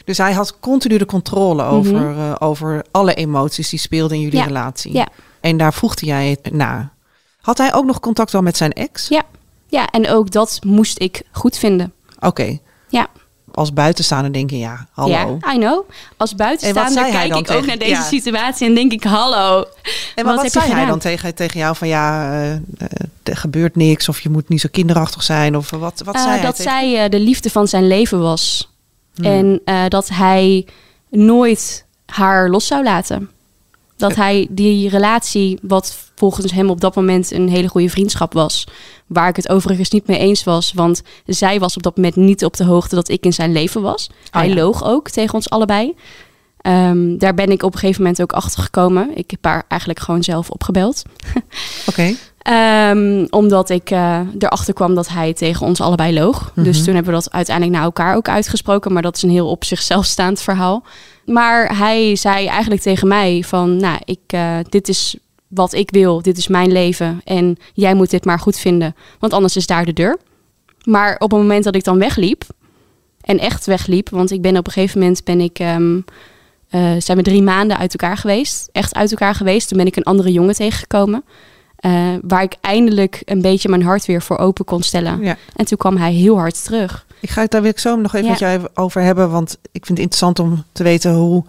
[0.05, 4.39] Dus hij had continu de controle over, eh, over alle emoties die speelden in jullie
[4.41, 4.49] Mhm.
[4.49, 4.55] Ja.
[4.55, 4.93] relatie.
[4.93, 5.07] Ja.
[5.41, 6.93] En daar voegde jij het na.
[7.41, 9.09] Had hij ook nog contact wel met zijn ex?
[9.09, 9.23] Ja,
[9.69, 11.93] ja en ook dat moest ik goed vinden.
[12.21, 12.59] Oké.
[12.89, 13.07] Ja.
[13.55, 15.39] Als buitenstaander denk je, ja, hallo.
[15.41, 15.91] Ja, I know.
[16.17, 18.03] Als buitenstaander kijk ik ook naar deze ja.
[18.03, 19.65] situatie en denk ik, hallo.
[20.15, 22.53] En wat, heb je zei hij dan tegen, tegen jou van ja, eh,
[23.23, 26.33] er gebeurt niks of je moet niet zo kinderachtig zijn of wat, wat Eh, zei
[26.35, 28.73] hij dat tegen- zij de liefde van zijn leven was.
[29.15, 29.25] Hmm.
[29.25, 30.67] En eh, dat hij
[31.11, 33.31] nooit haar los zou laten.
[33.97, 38.67] Dat hij die relatie, wat volgens hem op dat moment een hele goede vriendschap was,
[39.07, 42.45] waar ik het overigens niet mee eens was, want zij was op dat moment niet
[42.45, 44.11] op de hoogte dat ik in zijn leven was.
[44.31, 44.55] hij ja.
[44.55, 45.95] loog ook tegen ons allebei.
[46.57, 49.11] Ehm, daar ben ik op een gegeven moment ook achter gekomen.
[49.15, 51.03] Ik heb haar eigenlijk gewoon zelf opgebeld.
[51.87, 52.15] Oké.
[52.45, 56.53] Ehm, omdat ik eh, erachter kwam dat hij tegen ons allebei loog.
[56.55, 56.85] Dus Mhm.
[56.85, 58.93] toen hebben we dat uiteindelijk naar elkaar ook uitgesproken.
[58.93, 60.85] Maar dat is een heel op zichzelf staand verhaal.
[61.27, 63.77] Maar hij zei eigenlijk tegen mij van...
[63.77, 65.17] Nou, ik, eh, dit is
[65.49, 66.23] wat ik wil.
[66.23, 67.21] Dit is mijn leven.
[67.25, 68.95] En jij moet dit maar goed vinden.
[69.19, 70.19] Want anders is daar de deur.
[70.83, 72.45] Maar op het moment dat ik dan wegliep...
[73.21, 74.09] En echt wegliep.
[74.09, 75.59] Want ik ben op een gegeven moment ben ik...
[75.59, 76.01] ehm,
[76.69, 78.69] eh, zijn we drie maanden uit elkaar geweest.
[78.73, 79.69] Echt uit elkaar geweest.
[79.69, 81.25] Toen ben ik een andere jongen tegengekomen.
[81.85, 85.21] Eh, waar ik eindelijk een beetje mijn hart weer voor open kon stellen.
[85.23, 85.37] Ja.
[85.57, 87.07] En toen kwam hij heel hard terug.
[87.21, 88.31] Ik ga het daar wil ik zo nog even Ja.
[88.31, 91.45] met jou over hebben, want ik vind het interessant om te weten hoe,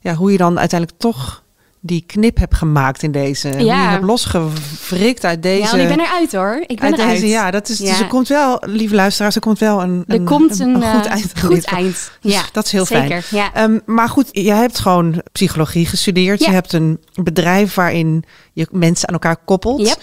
[0.00, 1.42] ja, hoe je dan uiteindelijk toch
[1.80, 3.48] die knip hebt gemaakt in deze.
[3.64, 3.90] Ja.
[3.90, 5.76] hebt losgewrikt uit deze.
[5.76, 6.64] ja, ik ben eruit hoor.
[6.66, 7.10] Ik ben uit eruit.
[7.14, 7.98] deze, ja, dat is, dus Ja.
[7.98, 11.10] er komt wel, lieve luisteraars, er komt wel een, Er een, komt een, goed eh,
[11.12, 11.32] eind.
[11.40, 12.10] Goed eind.
[12.20, 13.08] Dus Ja, dat is heel fijn.
[13.08, 13.26] zeker.
[13.30, 13.54] Ja.
[13.54, 16.40] Ehm, maar goed, je hebt gewoon psychologie gestudeerd.
[16.40, 16.46] Ja.
[16.46, 19.80] Je hebt een bedrijf waarin je mensen aan elkaar koppelt.
[19.80, 19.98] Yep.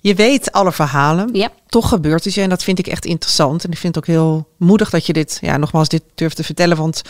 [0.00, 1.28] Je weet alle verhalen.
[1.32, 1.52] Yep.
[1.66, 3.64] Toch gebeurt het je en dat vind ik echt interessant.
[3.64, 6.44] En ik vind het ook heel moedig dat je dit, ja, nogmaals, dit durft te
[6.44, 6.76] vertellen.
[6.76, 7.02] Want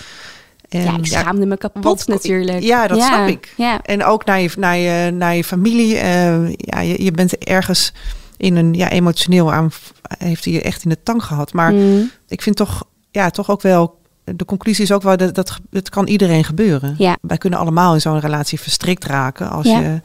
[0.68, 2.62] ja, ehm, ik schaamde me kapot natuurlijk.
[2.62, 3.52] Ja, dat snap ik.
[3.56, 3.80] Ja.
[3.82, 5.96] En ook naar je, naar je, naar je familie.
[5.96, 7.92] eh, ja, je, je bent ergens
[8.36, 9.70] in een ja, emotioneel aan.
[10.18, 11.52] Heeft hij je echt in de tang gehad.
[11.52, 13.98] Maar Mm, ik vind toch, ja, toch ook wel.
[14.24, 16.94] De conclusie is ook wel dat, dat het kan iedereen gebeuren.
[16.98, 17.16] Ja.
[17.20, 19.50] Wij kunnen allemaal in zo'n relatie verstrikt raken.
[19.50, 20.00] Als je,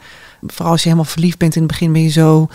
[0.47, 2.47] vooral als je helemaal verliefd bent in het begin, ben je zo.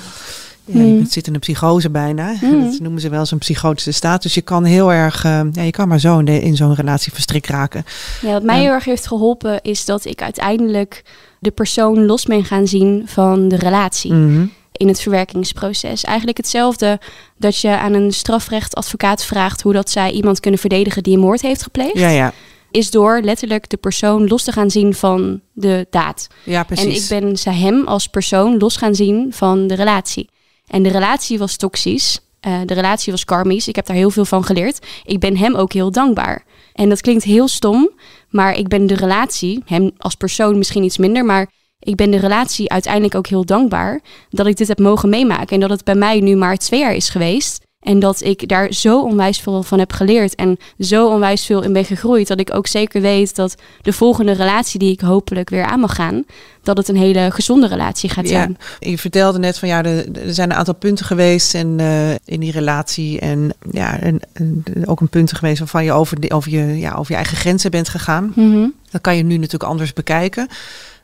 [0.66, 0.83] Ja.
[0.83, 2.35] Je zit in een psychose bijna.
[2.42, 2.70] Mm.
[2.70, 4.22] Dat noemen ze wel eens een psychotische staat.
[4.22, 6.74] Dus je kan heel erg, eh, ja, je kan maar zo in, de- in zo'n
[6.74, 7.85] relatie verstrikt raken.
[8.22, 11.02] Ja, wat mij heel erg heeft geholpen is dat ik uiteindelijk
[11.40, 14.12] de persoon los ben gaan zien van de relatie.
[14.12, 14.46] Mhm.
[14.79, 16.05] in het verwerkingsproces.
[16.05, 17.00] Eigenlijk hetzelfde
[17.38, 21.42] dat je aan een strafrechtadvocaat vraagt hoe dat zij iemand kunnen verdedigen die een moord
[21.42, 21.98] heeft gepleegd.
[21.98, 22.33] Ja, ja.
[22.70, 26.26] Is door letterlijk de persoon los te gaan zien van de daad.
[26.44, 27.11] Ja, precies.
[27.11, 30.29] En ik ben hem als persoon los gaan zien van de relatie.
[30.66, 32.20] En de relatie was toxisch.
[32.40, 33.68] Eh, de relatie was karmisch.
[33.68, 34.87] Ik heb daar heel veel van geleerd.
[35.05, 36.44] Ik ben hem ook heel dankbaar.
[36.72, 37.90] En dat klinkt heel stom,
[38.29, 42.18] maar ik ben de relatie, hem als persoon misschien iets minder, maar ik ben de
[42.18, 44.00] relatie uiteindelijk ook heel dankbaar
[44.31, 45.48] dat ik dit heb mogen meemaken.
[45.48, 47.65] En dat het bij mij nu maar twee jaar is geweest.
[47.87, 51.72] En dat ik daar zo onwijs veel van heb geleerd en zo onwijs veel in
[51.72, 52.29] ben gegroeid.
[52.29, 55.94] Dat ik ook zeker weet dat de volgende relatie die ik hopelijk weer aan mag
[55.94, 56.25] gaan,
[56.62, 58.59] dat het een hele gezonde relatie gaat Ja, zijn.
[58.79, 62.53] je vertelde net van ja, er, zijn een aantal punten geweest en, eh, in die
[62.53, 63.20] relatie.
[63.20, 66.94] En ja, en, en ook een punten geweest waarvan je over, de, over, je, ja,
[66.94, 68.33] over je eigen grenzen bent gegaan.
[68.35, 68.68] Mhm.
[68.90, 70.49] Dat kan je nu natuurlijk anders bekijken.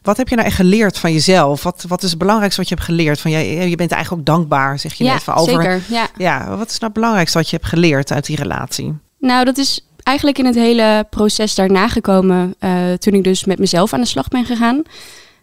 [0.02, 1.62] Wat heb je nou echt geleerd van jezelf?
[1.62, 3.20] Wat, wat is het belangrijkste wat je hebt geleerd?
[3.20, 5.22] Van, jij, je bent eigenlijk ook dankbaar, zeg je Ja, net.
[5.22, 5.82] Van over, zeker.
[5.88, 6.08] Ja.
[6.16, 8.94] Ja, wat is nou het belangrijkste wat je hebt geleerd uit die relatie?
[9.18, 13.58] Nou, dat is eigenlijk in het hele proces daarna gekomen eh, toen ik dus met
[13.58, 14.82] mezelf aan de slag ben gegaan.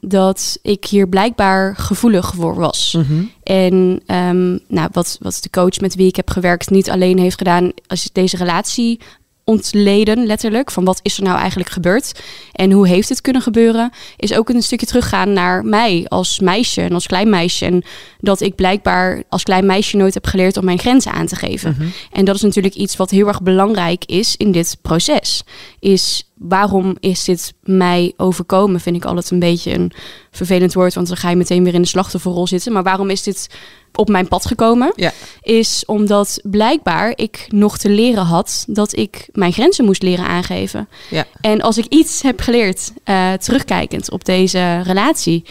[0.01, 2.95] Dat ik hier blijkbaar gevoelig voor was.
[2.97, 3.23] Mhm.
[3.43, 7.37] En ehm, nou, wat, wat de coach met wie ik heb gewerkt niet alleen heeft
[7.37, 8.99] gedaan, als deze relatie
[9.49, 13.91] ontleden, letterlijk, van wat is er nou eigenlijk gebeurd en hoe heeft het kunnen gebeuren,
[14.17, 17.65] is ook een stukje teruggaan naar mij als meisje en als klein meisje.
[17.65, 17.83] En
[18.19, 21.75] dat ik blijkbaar als klein meisje nooit heb geleerd om mijn grenzen aan te geven.
[21.77, 21.87] Mhm.
[22.11, 25.43] En dat is natuurlijk iets wat heel erg belangrijk is in dit proces.
[25.79, 28.79] Is waarom is dit mij overkomen?
[28.79, 29.91] Vind ik altijd een beetje een
[30.31, 32.71] vervelend woord, want dan ga je meteen weer in de slachtofferrol zitten.
[32.71, 33.49] Maar waarom is dit
[33.95, 35.11] op mijn pad gekomen, Ja.
[35.41, 40.89] is omdat blijkbaar ik nog te leren had dat ik mijn grenzen moest leren aangeven.
[41.09, 41.25] Ja.
[41.41, 45.43] En als ik iets heb geleerd, eh, terugkijkend op deze relatie,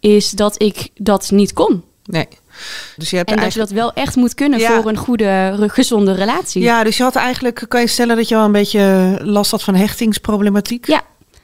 [0.00, 1.82] is dat ik dat niet kon.
[2.04, 2.28] Nee.
[2.96, 4.80] Dus je hebt En dat je dat wel echt moet kunnen Ja.
[4.80, 6.62] voor een goede, gezonde relatie.
[6.62, 9.62] Ja, dus je had eigenlijk, kan je stellen dat je wel een beetje last had
[9.62, 10.86] van hechtingsproblematiek?
[10.86, 11.02] Ja,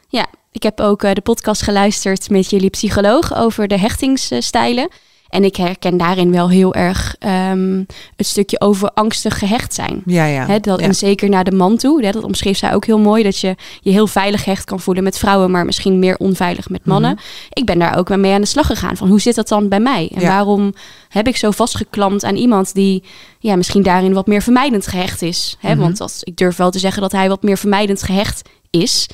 [0.08, 0.26] ja.
[0.52, 4.88] ik heb ook eh, de podcast geluisterd met jullie psycholoog over de hechtingsstijlen.
[5.32, 7.84] En ik herken daarin wel heel erg ehm,
[8.16, 10.02] het stukje over angstig gehecht zijn.
[10.06, 10.58] Ja, ja.
[10.58, 10.86] Dat, ja.
[10.86, 12.02] En zeker naar de man toe.
[12.02, 13.22] Dat omschreef zij ook heel mooi.
[13.22, 16.84] Dat je je heel veilig gehecht kan voelen met vrouwen, maar misschien meer onveilig met
[16.86, 17.18] mannen.
[17.50, 18.96] Ik ben daar ook mee aan de slag gegaan.
[18.96, 20.10] Van hoe zit dat dan bij mij?
[20.14, 20.28] En Ja.
[20.28, 20.74] waarom
[21.08, 23.02] heb ik zo vastgeklampt aan iemand die
[23.38, 25.56] ja, misschien daarin wat meer vermijdend gehecht is?
[25.60, 25.76] Hè?
[25.76, 29.08] Want dat, ik durf wel te zeggen dat hij wat meer vermijdend gehecht is.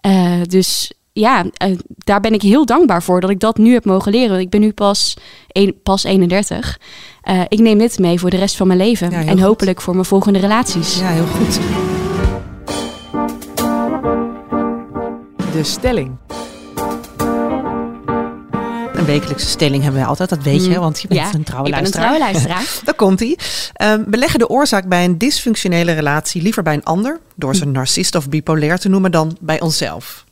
[0.00, 3.84] Eh, dus ja, eh, daar ben ik heel dankbaar voor dat ik dat nu heb
[3.84, 4.30] mogen leren.
[4.30, 5.16] Want Ik ben nu pas,
[5.48, 6.78] een, pas 31.
[7.22, 9.10] Eh, ik neem dit mee voor de rest van mijn leven.
[9.10, 9.40] Ja, en goed.
[9.40, 10.98] hopelijk voor mijn volgende relaties.
[10.98, 11.58] Ja, heel goed.
[15.52, 16.16] De stelling.
[18.92, 20.78] Een wekelijkse stelling hebben wij altijd, dat weet je, Mm.
[20.78, 22.16] want je bent Ja, een trouwe ik ben een luisteraar.
[22.16, 22.80] trouwe luisteraar.
[22.84, 23.38] Daar komt hij.
[24.06, 28.28] beleggen de oorzaak bij een dysfunctionele relatie liever bij een ander, door ze narcist of
[28.28, 30.24] bipolair te noemen, dan bij onszelf.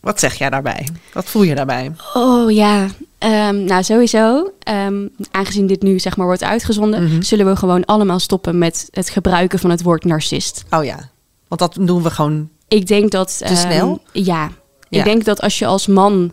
[0.00, 0.88] Wat zeg jij daarbij?
[1.12, 1.92] Wat voel je daarbij?
[2.14, 2.86] Oh ja,
[3.18, 4.50] Ehm, nou sowieso.
[4.62, 7.22] ehm, aangezien dit nu zeg maar wordt uitgezonden, Mhm.
[7.22, 10.64] zullen we gewoon allemaal stoppen met het gebruiken van het woord narcist.
[10.70, 11.10] Oh ja,
[11.48, 12.48] want dat doen we gewoon.
[12.68, 13.40] Ik denk dat.
[13.42, 14.00] ehm, snel?
[14.12, 14.50] Ja.
[14.88, 14.98] Ja.
[14.98, 16.32] Ik denk dat als je als man,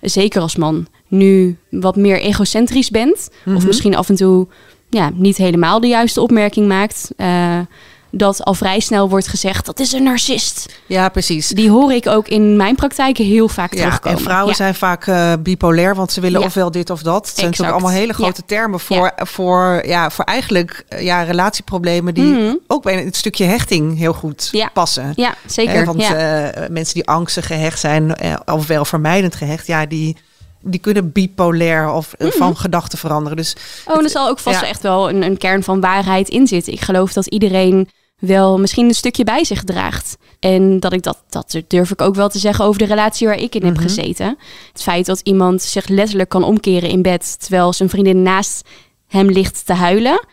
[0.00, 3.66] zeker als man, nu wat meer egocentrisch bent, of Mhm.
[3.66, 4.46] misschien af en toe
[4.90, 7.58] ja, niet helemaal de juiste opmerking maakt, eh,
[8.10, 10.80] dat al vrij snel wordt gezegd dat is een narcist.
[10.86, 11.48] Ja, precies.
[11.48, 14.18] Die hoor ik ook in mijn praktijken heel vaak Ja, terugkomen.
[14.18, 14.54] en vrouwen Ja.
[14.56, 16.46] zijn vaak eh, bipolair, want ze willen Ja.
[16.46, 17.26] ofwel dit of dat.
[17.26, 22.14] Het zijn natuurlijk allemaal hele grote termen voor, voor, ja, voor eigenlijk eh, ja, relatieproblemen
[22.14, 22.54] die Mhm.
[22.66, 25.12] ook bij het stukje hechting heel goed passen.
[25.16, 25.74] Ja, zeker.
[25.74, 30.16] Hè, want eh, mensen die angstig gehecht zijn, eh, ofwel vermijdend gehecht, ja, die,
[30.66, 33.36] die kunnen bipolair of eh, van gedachten veranderen.
[33.36, 34.66] Dus Oh, en er zal ook vast ja.
[34.66, 36.72] echt wel een, een kern van waarheid in zitten.
[36.72, 40.16] Ik geloof dat iedereen wel misschien een stukje bij zich draagt.
[40.40, 43.38] En dat ik dat, dat durf ik ook wel te zeggen over de relatie waar
[43.40, 43.82] ik in heb Mhm.
[43.82, 44.38] gezeten.
[44.72, 48.68] Het feit dat iemand zich letterlijk kan omkeren in bed terwijl zijn vriendin naast
[49.06, 50.26] hem ligt te huilen.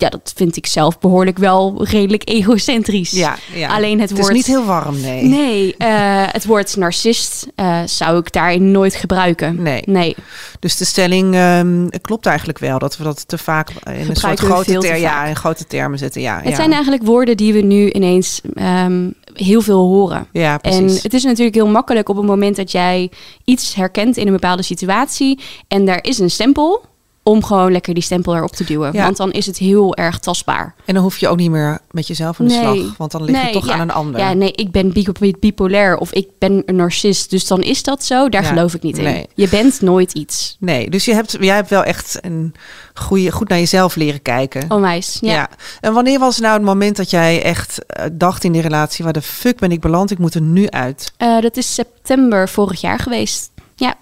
[0.00, 3.10] Ja, dat vind ik zelf behoorlijk wel redelijk egocentrisch.
[3.10, 3.68] ja, ja.
[3.74, 4.30] Alleen het het woord...
[4.30, 5.22] is niet heel warm, nee.
[5.24, 5.88] Nee, eh,
[6.26, 9.62] het woord narcist eh, zou ik daarin nooit gebruiken.
[9.62, 9.82] Nee.
[9.86, 10.14] Nee.
[10.60, 12.78] Dus de stelling ehm, klopt eigenlijk wel.
[12.78, 16.20] Dat we dat te vaak in een soort grote, ter- ja, in grote termen zetten.
[16.20, 16.54] Ja, Het ja.
[16.54, 20.26] zijn eigenlijk woorden die we nu ineens ehm, heel veel horen.
[20.32, 23.10] ja, En het is natuurlijk heel makkelijk op het moment dat jij
[23.44, 26.84] iets herkent in een bepaalde situatie en daar is een stempel,
[27.22, 28.92] om gewoon lekker die stempel erop te duwen.
[28.92, 29.02] Ja.
[29.04, 30.74] Want dan is het heel erg tastbaar.
[30.84, 32.62] En dan hoef je ook niet meer met jezelf aan de Nee.
[32.82, 32.96] slag.
[32.96, 33.72] Want dan ligt het Nee, toch ja.
[33.72, 34.20] aan een ander.
[34.20, 38.04] Ja, nee, ik ben bi- bipolair of ik ben een narcist, dus dan is dat
[38.04, 38.28] zo.
[38.28, 39.04] Daar Ja, geloof ik niet in.
[39.04, 39.26] nee.
[39.34, 40.56] Je bent nooit iets.
[40.60, 42.54] Nee, dus je hebt, jij hebt wel echt een
[42.94, 44.64] goede, goed naar jezelf leren kijken.
[44.70, 45.18] Onwijs.
[45.20, 45.32] Ja.
[45.32, 45.48] ja.
[45.80, 49.04] En wanneer was nou het moment dat jij echt eh, dacht in die relatie...
[49.04, 50.10] waar de fuck ben ik beland?
[50.10, 51.12] Ik moet er nu uit.
[51.16, 53.50] Eh, dat is september vorig jaar geweest.
[53.76, 53.94] Ja,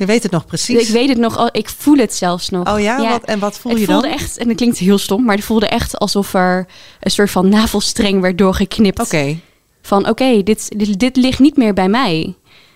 [0.00, 0.88] Je weet het nog precies.
[0.88, 1.36] ik weet het nog.
[1.36, 2.72] al- Ik voel het zelfs nog.
[2.74, 3.08] Oh ja?
[3.10, 4.12] Wat, en wat voel het je voelde dan?
[4.16, 6.66] echt, en dat klinkt heel stom, maar het voelde echt alsof er
[7.00, 9.00] een soort van navelstreng werd doorgeknipt.
[9.00, 9.38] Oké.
[9.82, 12.34] Van oké, dit, dit, dit ligt niet meer bij mij.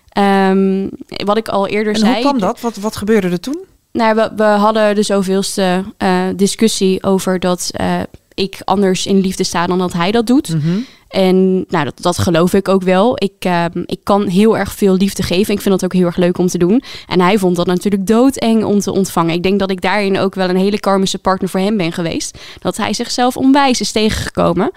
[0.08, 0.88] Ehm,
[1.24, 2.12] wat ik al eerder En zei.
[2.12, 2.60] hoe kwam dat?
[2.60, 3.58] Wat, wat gebeurde er toen?
[3.92, 8.00] Nou, we, we hadden de zoveelste eh, discussie over dat eh,
[8.34, 10.48] ik anders in liefde sta dan dat hij dat doet.
[10.48, 10.78] Mhm.
[11.14, 13.12] En nou, dat, dat geloof ik ook wel.
[13.14, 15.55] Ik, ehm, ik kan heel erg veel liefde geven.
[15.55, 16.83] Ik vind dat ook heel erg leuk om te doen.
[17.07, 19.35] En hij vond dat natuurlijk doodeng om te ontvangen.
[19.35, 22.38] Ik denk dat ik daarin ook wel een hele karmische partner voor hem ben geweest.
[22.61, 24.70] Dat hij zichzelf onwijs is tegengekomen.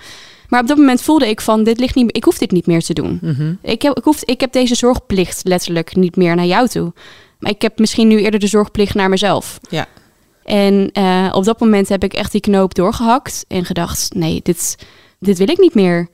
[0.50, 2.82] Maar op dat moment voelde ik van, dit ligt niet, ik hoef dit niet meer
[2.82, 3.20] te doen.
[3.22, 3.54] Mhm.
[3.62, 6.94] Ik, heb, ik, hoef, ik heb deze zorgplicht letterlijk niet meer naar jou toe.
[7.40, 9.60] Maar ik heb misschien nu eerder de zorgplicht naar mezelf.
[9.70, 9.86] Ja.
[10.44, 14.76] En eh, op dat moment heb ik echt die knoop doorgehakt en gedacht: nee, dit,
[15.20, 16.08] dit wil ik niet meer.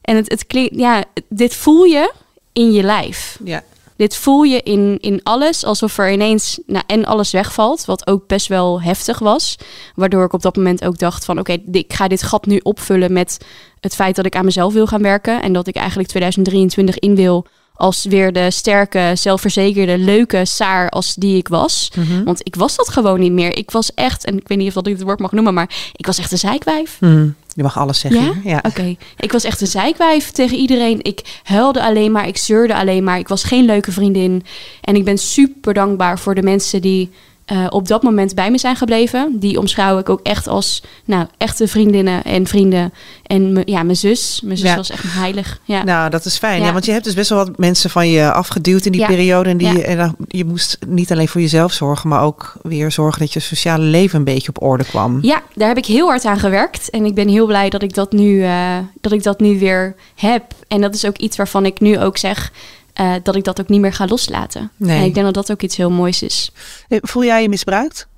[0.00, 2.12] En het, het klinkt, ja, dit voel je
[2.52, 3.38] in je lijf.
[3.44, 3.62] Ja.
[3.96, 8.26] Dit voel je in, in alles, alsof er ineens nou, en alles wegvalt, wat ook
[8.26, 9.58] best wel heftig was.
[9.94, 13.12] Waardoor ik op dat moment ook dacht van oké, ik ga dit gat nu opvullen
[13.12, 13.38] met
[13.80, 15.42] het feit dat ik aan mezelf wil gaan werken.
[15.42, 17.46] En dat ik eigenlijk 2023 in wil
[17.82, 21.90] als weer de sterke, zelfverzekerde, leuke Saar als die ik was.
[21.96, 22.24] Mhm.
[22.24, 23.56] Want ik was dat gewoon niet meer.
[23.56, 25.70] Ik was echt, en ik weet niet of dat ik het woord mag noemen, maar
[25.92, 26.96] ik was echt een zeikwijf.
[27.00, 27.28] Mhm.
[27.54, 28.40] Je mag alles zeggen.
[28.44, 28.60] Ja?
[28.66, 28.96] Oké.
[29.16, 30.98] Ik was echt een zeikwijf tegen iedereen.
[31.02, 33.18] Ik huilde alleen maar, ik zeurde alleen maar.
[33.18, 34.44] Ik was geen leuke vriendin.
[34.80, 37.10] En ik ben super dankbaar voor de mensen die
[37.52, 39.36] eh, op dat moment bij me zijn gebleven.
[39.38, 42.92] Die omschouw ik ook echt als nou, echte vriendinnen en vrienden.
[43.26, 44.40] En me- ja, mijn zus.
[44.44, 44.76] Mijn zus Ja.
[44.76, 45.60] was echt heilig.
[45.64, 45.82] Ja.
[45.84, 46.60] Nou, dat is fijn.
[46.60, 46.66] Ja.
[46.66, 46.72] Ja.
[46.72, 49.48] want je hebt dus best wel wat mensen van je afgeduwd in die periode.
[49.48, 53.32] En, die, en je moest niet alleen voor jezelf zorgen, maar ook weer zorgen dat
[53.32, 55.18] je sociale leven een beetje op orde kwam.
[55.22, 56.90] Ja, daar heb ik heel hard aan gewerkt.
[56.90, 59.94] En ik ben heel blij dat ik dat nu, eh, dat ik dat nu weer
[60.14, 60.42] heb.
[60.68, 62.52] En dat is ook iets waarvan ik nu ook zeg
[62.92, 64.70] eh, dat ik dat ook niet meer ga loslaten.
[64.76, 64.98] Nee.
[64.98, 66.50] En ik denk dat dat ook iets heel moois is.
[66.88, 68.08] Eh, Voel jij je misbruikt?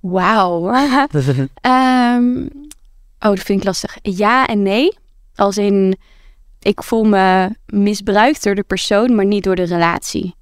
[0.00, 0.70] Wauw.
[1.60, 2.46] Ehm,
[3.18, 3.98] oh, dat vind ik lastig.
[4.02, 4.98] Ja en nee.
[5.34, 5.96] Als in,
[6.60, 10.34] ik voel me misbruikt door de persoon, maar niet door de relatie.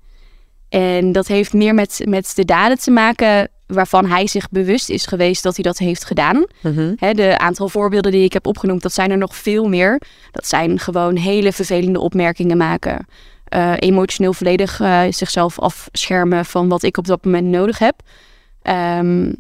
[0.69, 5.07] En dat heeft meer met, met de daden te maken waarvan hij zich bewust is
[5.07, 6.45] geweest dat hij dat heeft gedaan.
[6.63, 6.95] Mhm.
[7.15, 10.01] De aantal voorbeelden die ik heb opgenoemd, dat zijn er nog veel meer.
[10.31, 13.07] Dat zijn gewoon hele vervelende opmerkingen maken.
[13.45, 17.95] Eh, emotioneel volledig eh, zichzelf afschermen van wat ik op dat moment nodig heb.
[18.63, 19.33] Ehm,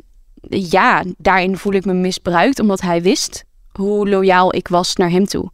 [0.48, 5.24] ja, daarin voel ik me misbruikt, omdat hij wist hoe loyaal ik was naar hem
[5.24, 5.50] toe.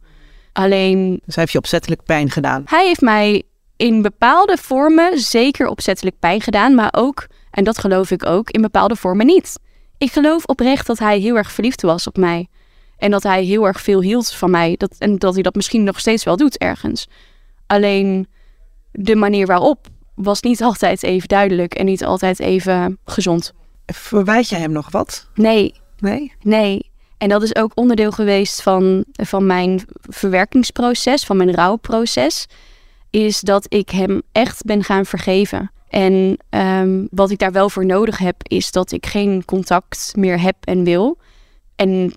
[0.53, 2.63] Alleen Dus hij heeft je opzettelijk pijn gedaan.
[2.65, 3.43] hij heeft mij
[3.77, 8.61] in bepaalde vormen zeker opzettelijk pijn gedaan, maar ook, en dat geloof ik ook, in
[8.61, 9.59] bepaalde vormen niet.
[9.97, 12.47] Ik geloof oprecht dat hij heel erg verliefd was op mij.
[12.97, 14.75] En dat hij heel erg veel hield van mij.
[14.77, 17.07] Dat, en dat hij dat misschien nog steeds wel doet ergens.
[17.67, 18.27] Alleen
[18.91, 23.53] de manier waarop was niet altijd even duidelijk en niet altijd even gezond.
[23.85, 25.29] Verwijt je hem nog wat?
[25.33, 26.33] Nee, Nee?
[26.41, 26.91] Nee.
[27.17, 32.47] En dat is ook onderdeel geweest van, van mijn verwerkingsproces, van mijn rouwproces.
[33.09, 35.71] Is dat ik hem echt ben gaan vergeven.
[35.89, 40.41] En ehm, wat ik daar wel voor nodig heb, is dat ik geen contact meer
[40.41, 41.17] heb en wil.
[41.75, 42.13] En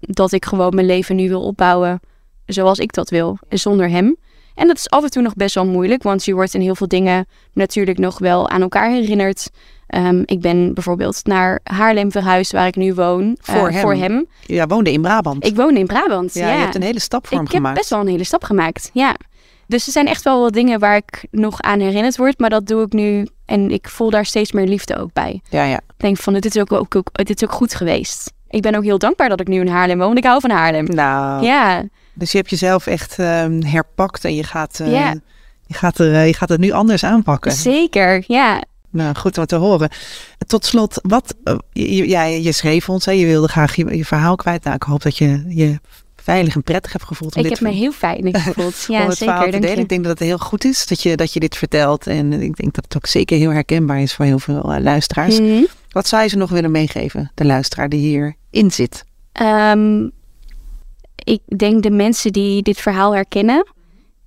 [0.00, 2.00] dat ik gewoon mijn leven nu wil opbouwen
[2.46, 4.16] zoals ik dat wil, zonder hem.
[4.54, 6.74] En dat is af en toe nog best wel moeilijk, want je wordt in heel
[6.74, 9.50] veel dingen natuurlijk nog wel aan elkaar herinnerd.
[9.86, 13.36] Ehm, ik ben bijvoorbeeld naar Haarlem verhuisd, waar ik nu woon.
[13.44, 13.80] eh, Voor hem.
[13.80, 14.26] Voor hem.
[14.46, 15.46] Ja, woonde in Brabant.
[15.46, 16.34] Ik woon in Brabant.
[16.34, 17.76] ja, Ja, je hebt een hele stap voor ik hem heb gemaakt.
[17.76, 18.90] best wel een hele stap gemaakt.
[18.92, 19.16] Ja.
[19.70, 22.66] Dus er zijn echt wel wat dingen waar ik nog aan herinnerd word, maar dat
[22.66, 25.40] doe ik nu en ik voel daar steeds meer liefde ook bij.
[25.50, 25.76] Ja, ja.
[25.76, 28.32] Ik denk van, dit is ook, ook, ook, dit is ook goed geweest.
[28.48, 30.16] Ik ben ook heel dankbaar dat ik nu in Haarlem woon.
[30.16, 30.84] Ik hou van Haarlem.
[30.84, 31.82] Nou, Ja,
[32.14, 35.14] dus je hebt jezelf echt ehm, herpakt en je gaat, eh, Ja.
[35.66, 37.52] je, gaat er, eh, je gaat het nu anders aanpakken.
[37.52, 38.24] zeker.
[38.26, 39.88] Ja, Nou, goed om te horen.
[40.46, 44.04] Tot slot, wat, eh, je, ja, je schreef ons, hè, je wilde graag je, je
[44.04, 44.64] verhaal kwijt.
[44.64, 45.78] Nou, ik hoop dat je je
[46.22, 47.34] veilig en prettig hebt gevoeld.
[47.36, 48.86] Om ik dit heb me heel fijn gevoeld.
[48.88, 49.50] om Ja, het zeker.
[49.50, 49.78] te delen.
[49.78, 52.06] Ik denk dat het heel goed is dat je, dat je dit vertelt.
[52.06, 55.40] En ik denk dat het ook zeker heel herkenbaar is voor heel veel eh, luisteraars.
[55.40, 55.64] Mhm.
[55.90, 59.04] Wat zou je ze nog willen meegeven, de luisteraar die hierin zit?
[59.32, 60.08] Ehm,
[61.24, 63.66] ik denk de mensen die dit verhaal herkennen,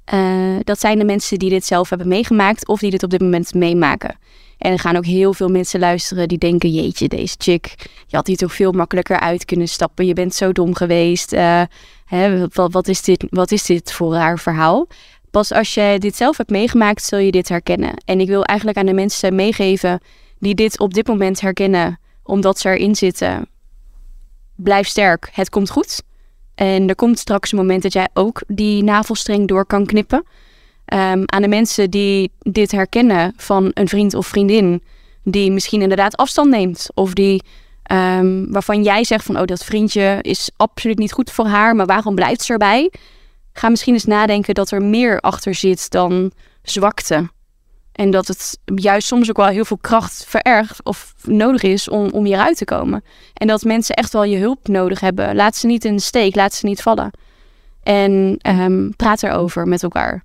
[0.06, 3.22] eh, dat zijn de mensen die dit zelf hebben meegemaakt of die dit op dit
[3.22, 4.18] moment meemaken.
[4.58, 7.76] En er gaan ook heel veel mensen luisteren die denken: Jeetje, deze chick,
[8.08, 10.06] je had hier toch veel makkelijker uit kunnen stappen.
[10.06, 11.34] Je bent zo dom geweest.
[11.34, 11.62] Eh,
[12.06, 14.88] hè, wat, wat, is dit, wat is dit voor raar verhaal?
[15.32, 17.94] Pas als je dit zelf hebt meegemaakt, zul je dit herkennen.
[18.06, 20.00] En ik wil eigenlijk aan de mensen meegeven
[20.39, 23.48] die dit op dit moment herkennen, omdat ze erin zitten
[24.56, 26.02] blijf sterk, het komt goed.
[26.56, 30.24] En er komt straks een moment dat jij ook die navelstreng door kan knippen.
[30.86, 34.84] Ehm, aan de mensen die dit herkennen van een vriend of vriendin,
[35.24, 36.89] die misschien inderdaad afstand neemt.
[36.94, 37.44] Of die,
[37.84, 41.86] ehm, waarvan jij zegt van, oh dat vriendje is absoluut niet goed voor haar, maar
[41.86, 42.92] waarom blijft ze erbij?
[43.54, 47.30] Ga misschien eens nadenken dat er meer achter zit dan zwakte.
[47.93, 52.10] En dat het juist soms ook wel heel veel kracht verergt of nodig is om,
[52.10, 53.03] om hieruit te komen.
[53.34, 55.36] En dat mensen echt wel je hulp nodig hebben.
[55.36, 57.12] Laat ze niet in de steek, laat ze niet vallen.
[57.84, 60.23] En ehm, praat erover met elkaar.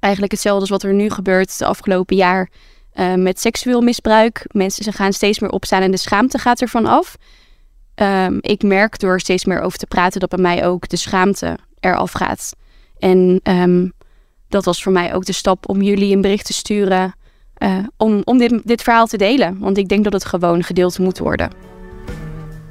[0.00, 2.50] Eigenlijk hetzelfde als wat er nu gebeurt de afgelopen jaar
[2.92, 4.46] eh, met seksueel misbruik.
[4.50, 7.16] Mensen ze gaan steeds meer opstaan en de schaamte gaat ervan af.
[7.94, 11.58] Ehm, ik merk door steeds meer over te praten dat bij mij ook de schaamte
[11.80, 12.52] eraf gaat.
[12.98, 13.88] En ehm,
[14.48, 17.14] dat was voor mij ook de stap om jullie een bericht te sturen.
[17.54, 19.58] eh, om om dit, dit verhaal te delen.
[19.58, 21.50] Want ik denk dat het gewoon gedeeld moet worden.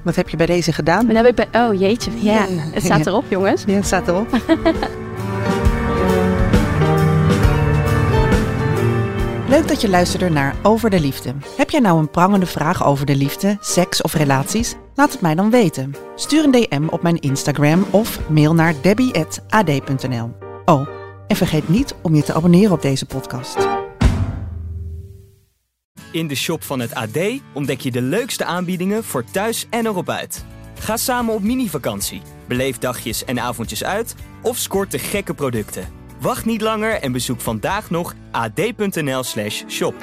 [0.04, 1.06] Wat heb je bij deze gedaan?
[1.08, 1.48] Dan heb ik bij...
[1.66, 2.34] Oh jeetje, ja.
[2.34, 2.46] Ja.
[2.50, 3.64] Het staat erop jongens.
[3.68, 4.28] Ja, het staat erop.
[9.50, 11.34] Leuk dat je luisterde naar Over de Liefde.
[11.58, 14.76] Heb jij nou een prangende vraag over de liefde, seks of relaties?
[14.96, 15.96] Laat het mij dan weten.
[16.16, 20.32] Stuur een DM op mijn Instagram of mail naar debbie.ad.nl.
[20.66, 20.88] Oh,
[21.28, 23.58] en vergeet niet om je te abonneren op deze podcast.
[26.12, 27.18] In de shop van het AD
[27.54, 30.46] ontdek je de leukste aanbiedingen voor thuis en erop uit.
[30.80, 35.88] Ga samen op mini-vakantie, beleef dagjes en avondjes uit of scoort de gekke producten.
[36.20, 39.96] Wacht niet langer en bezoek vandaag nog ad.nl/shop.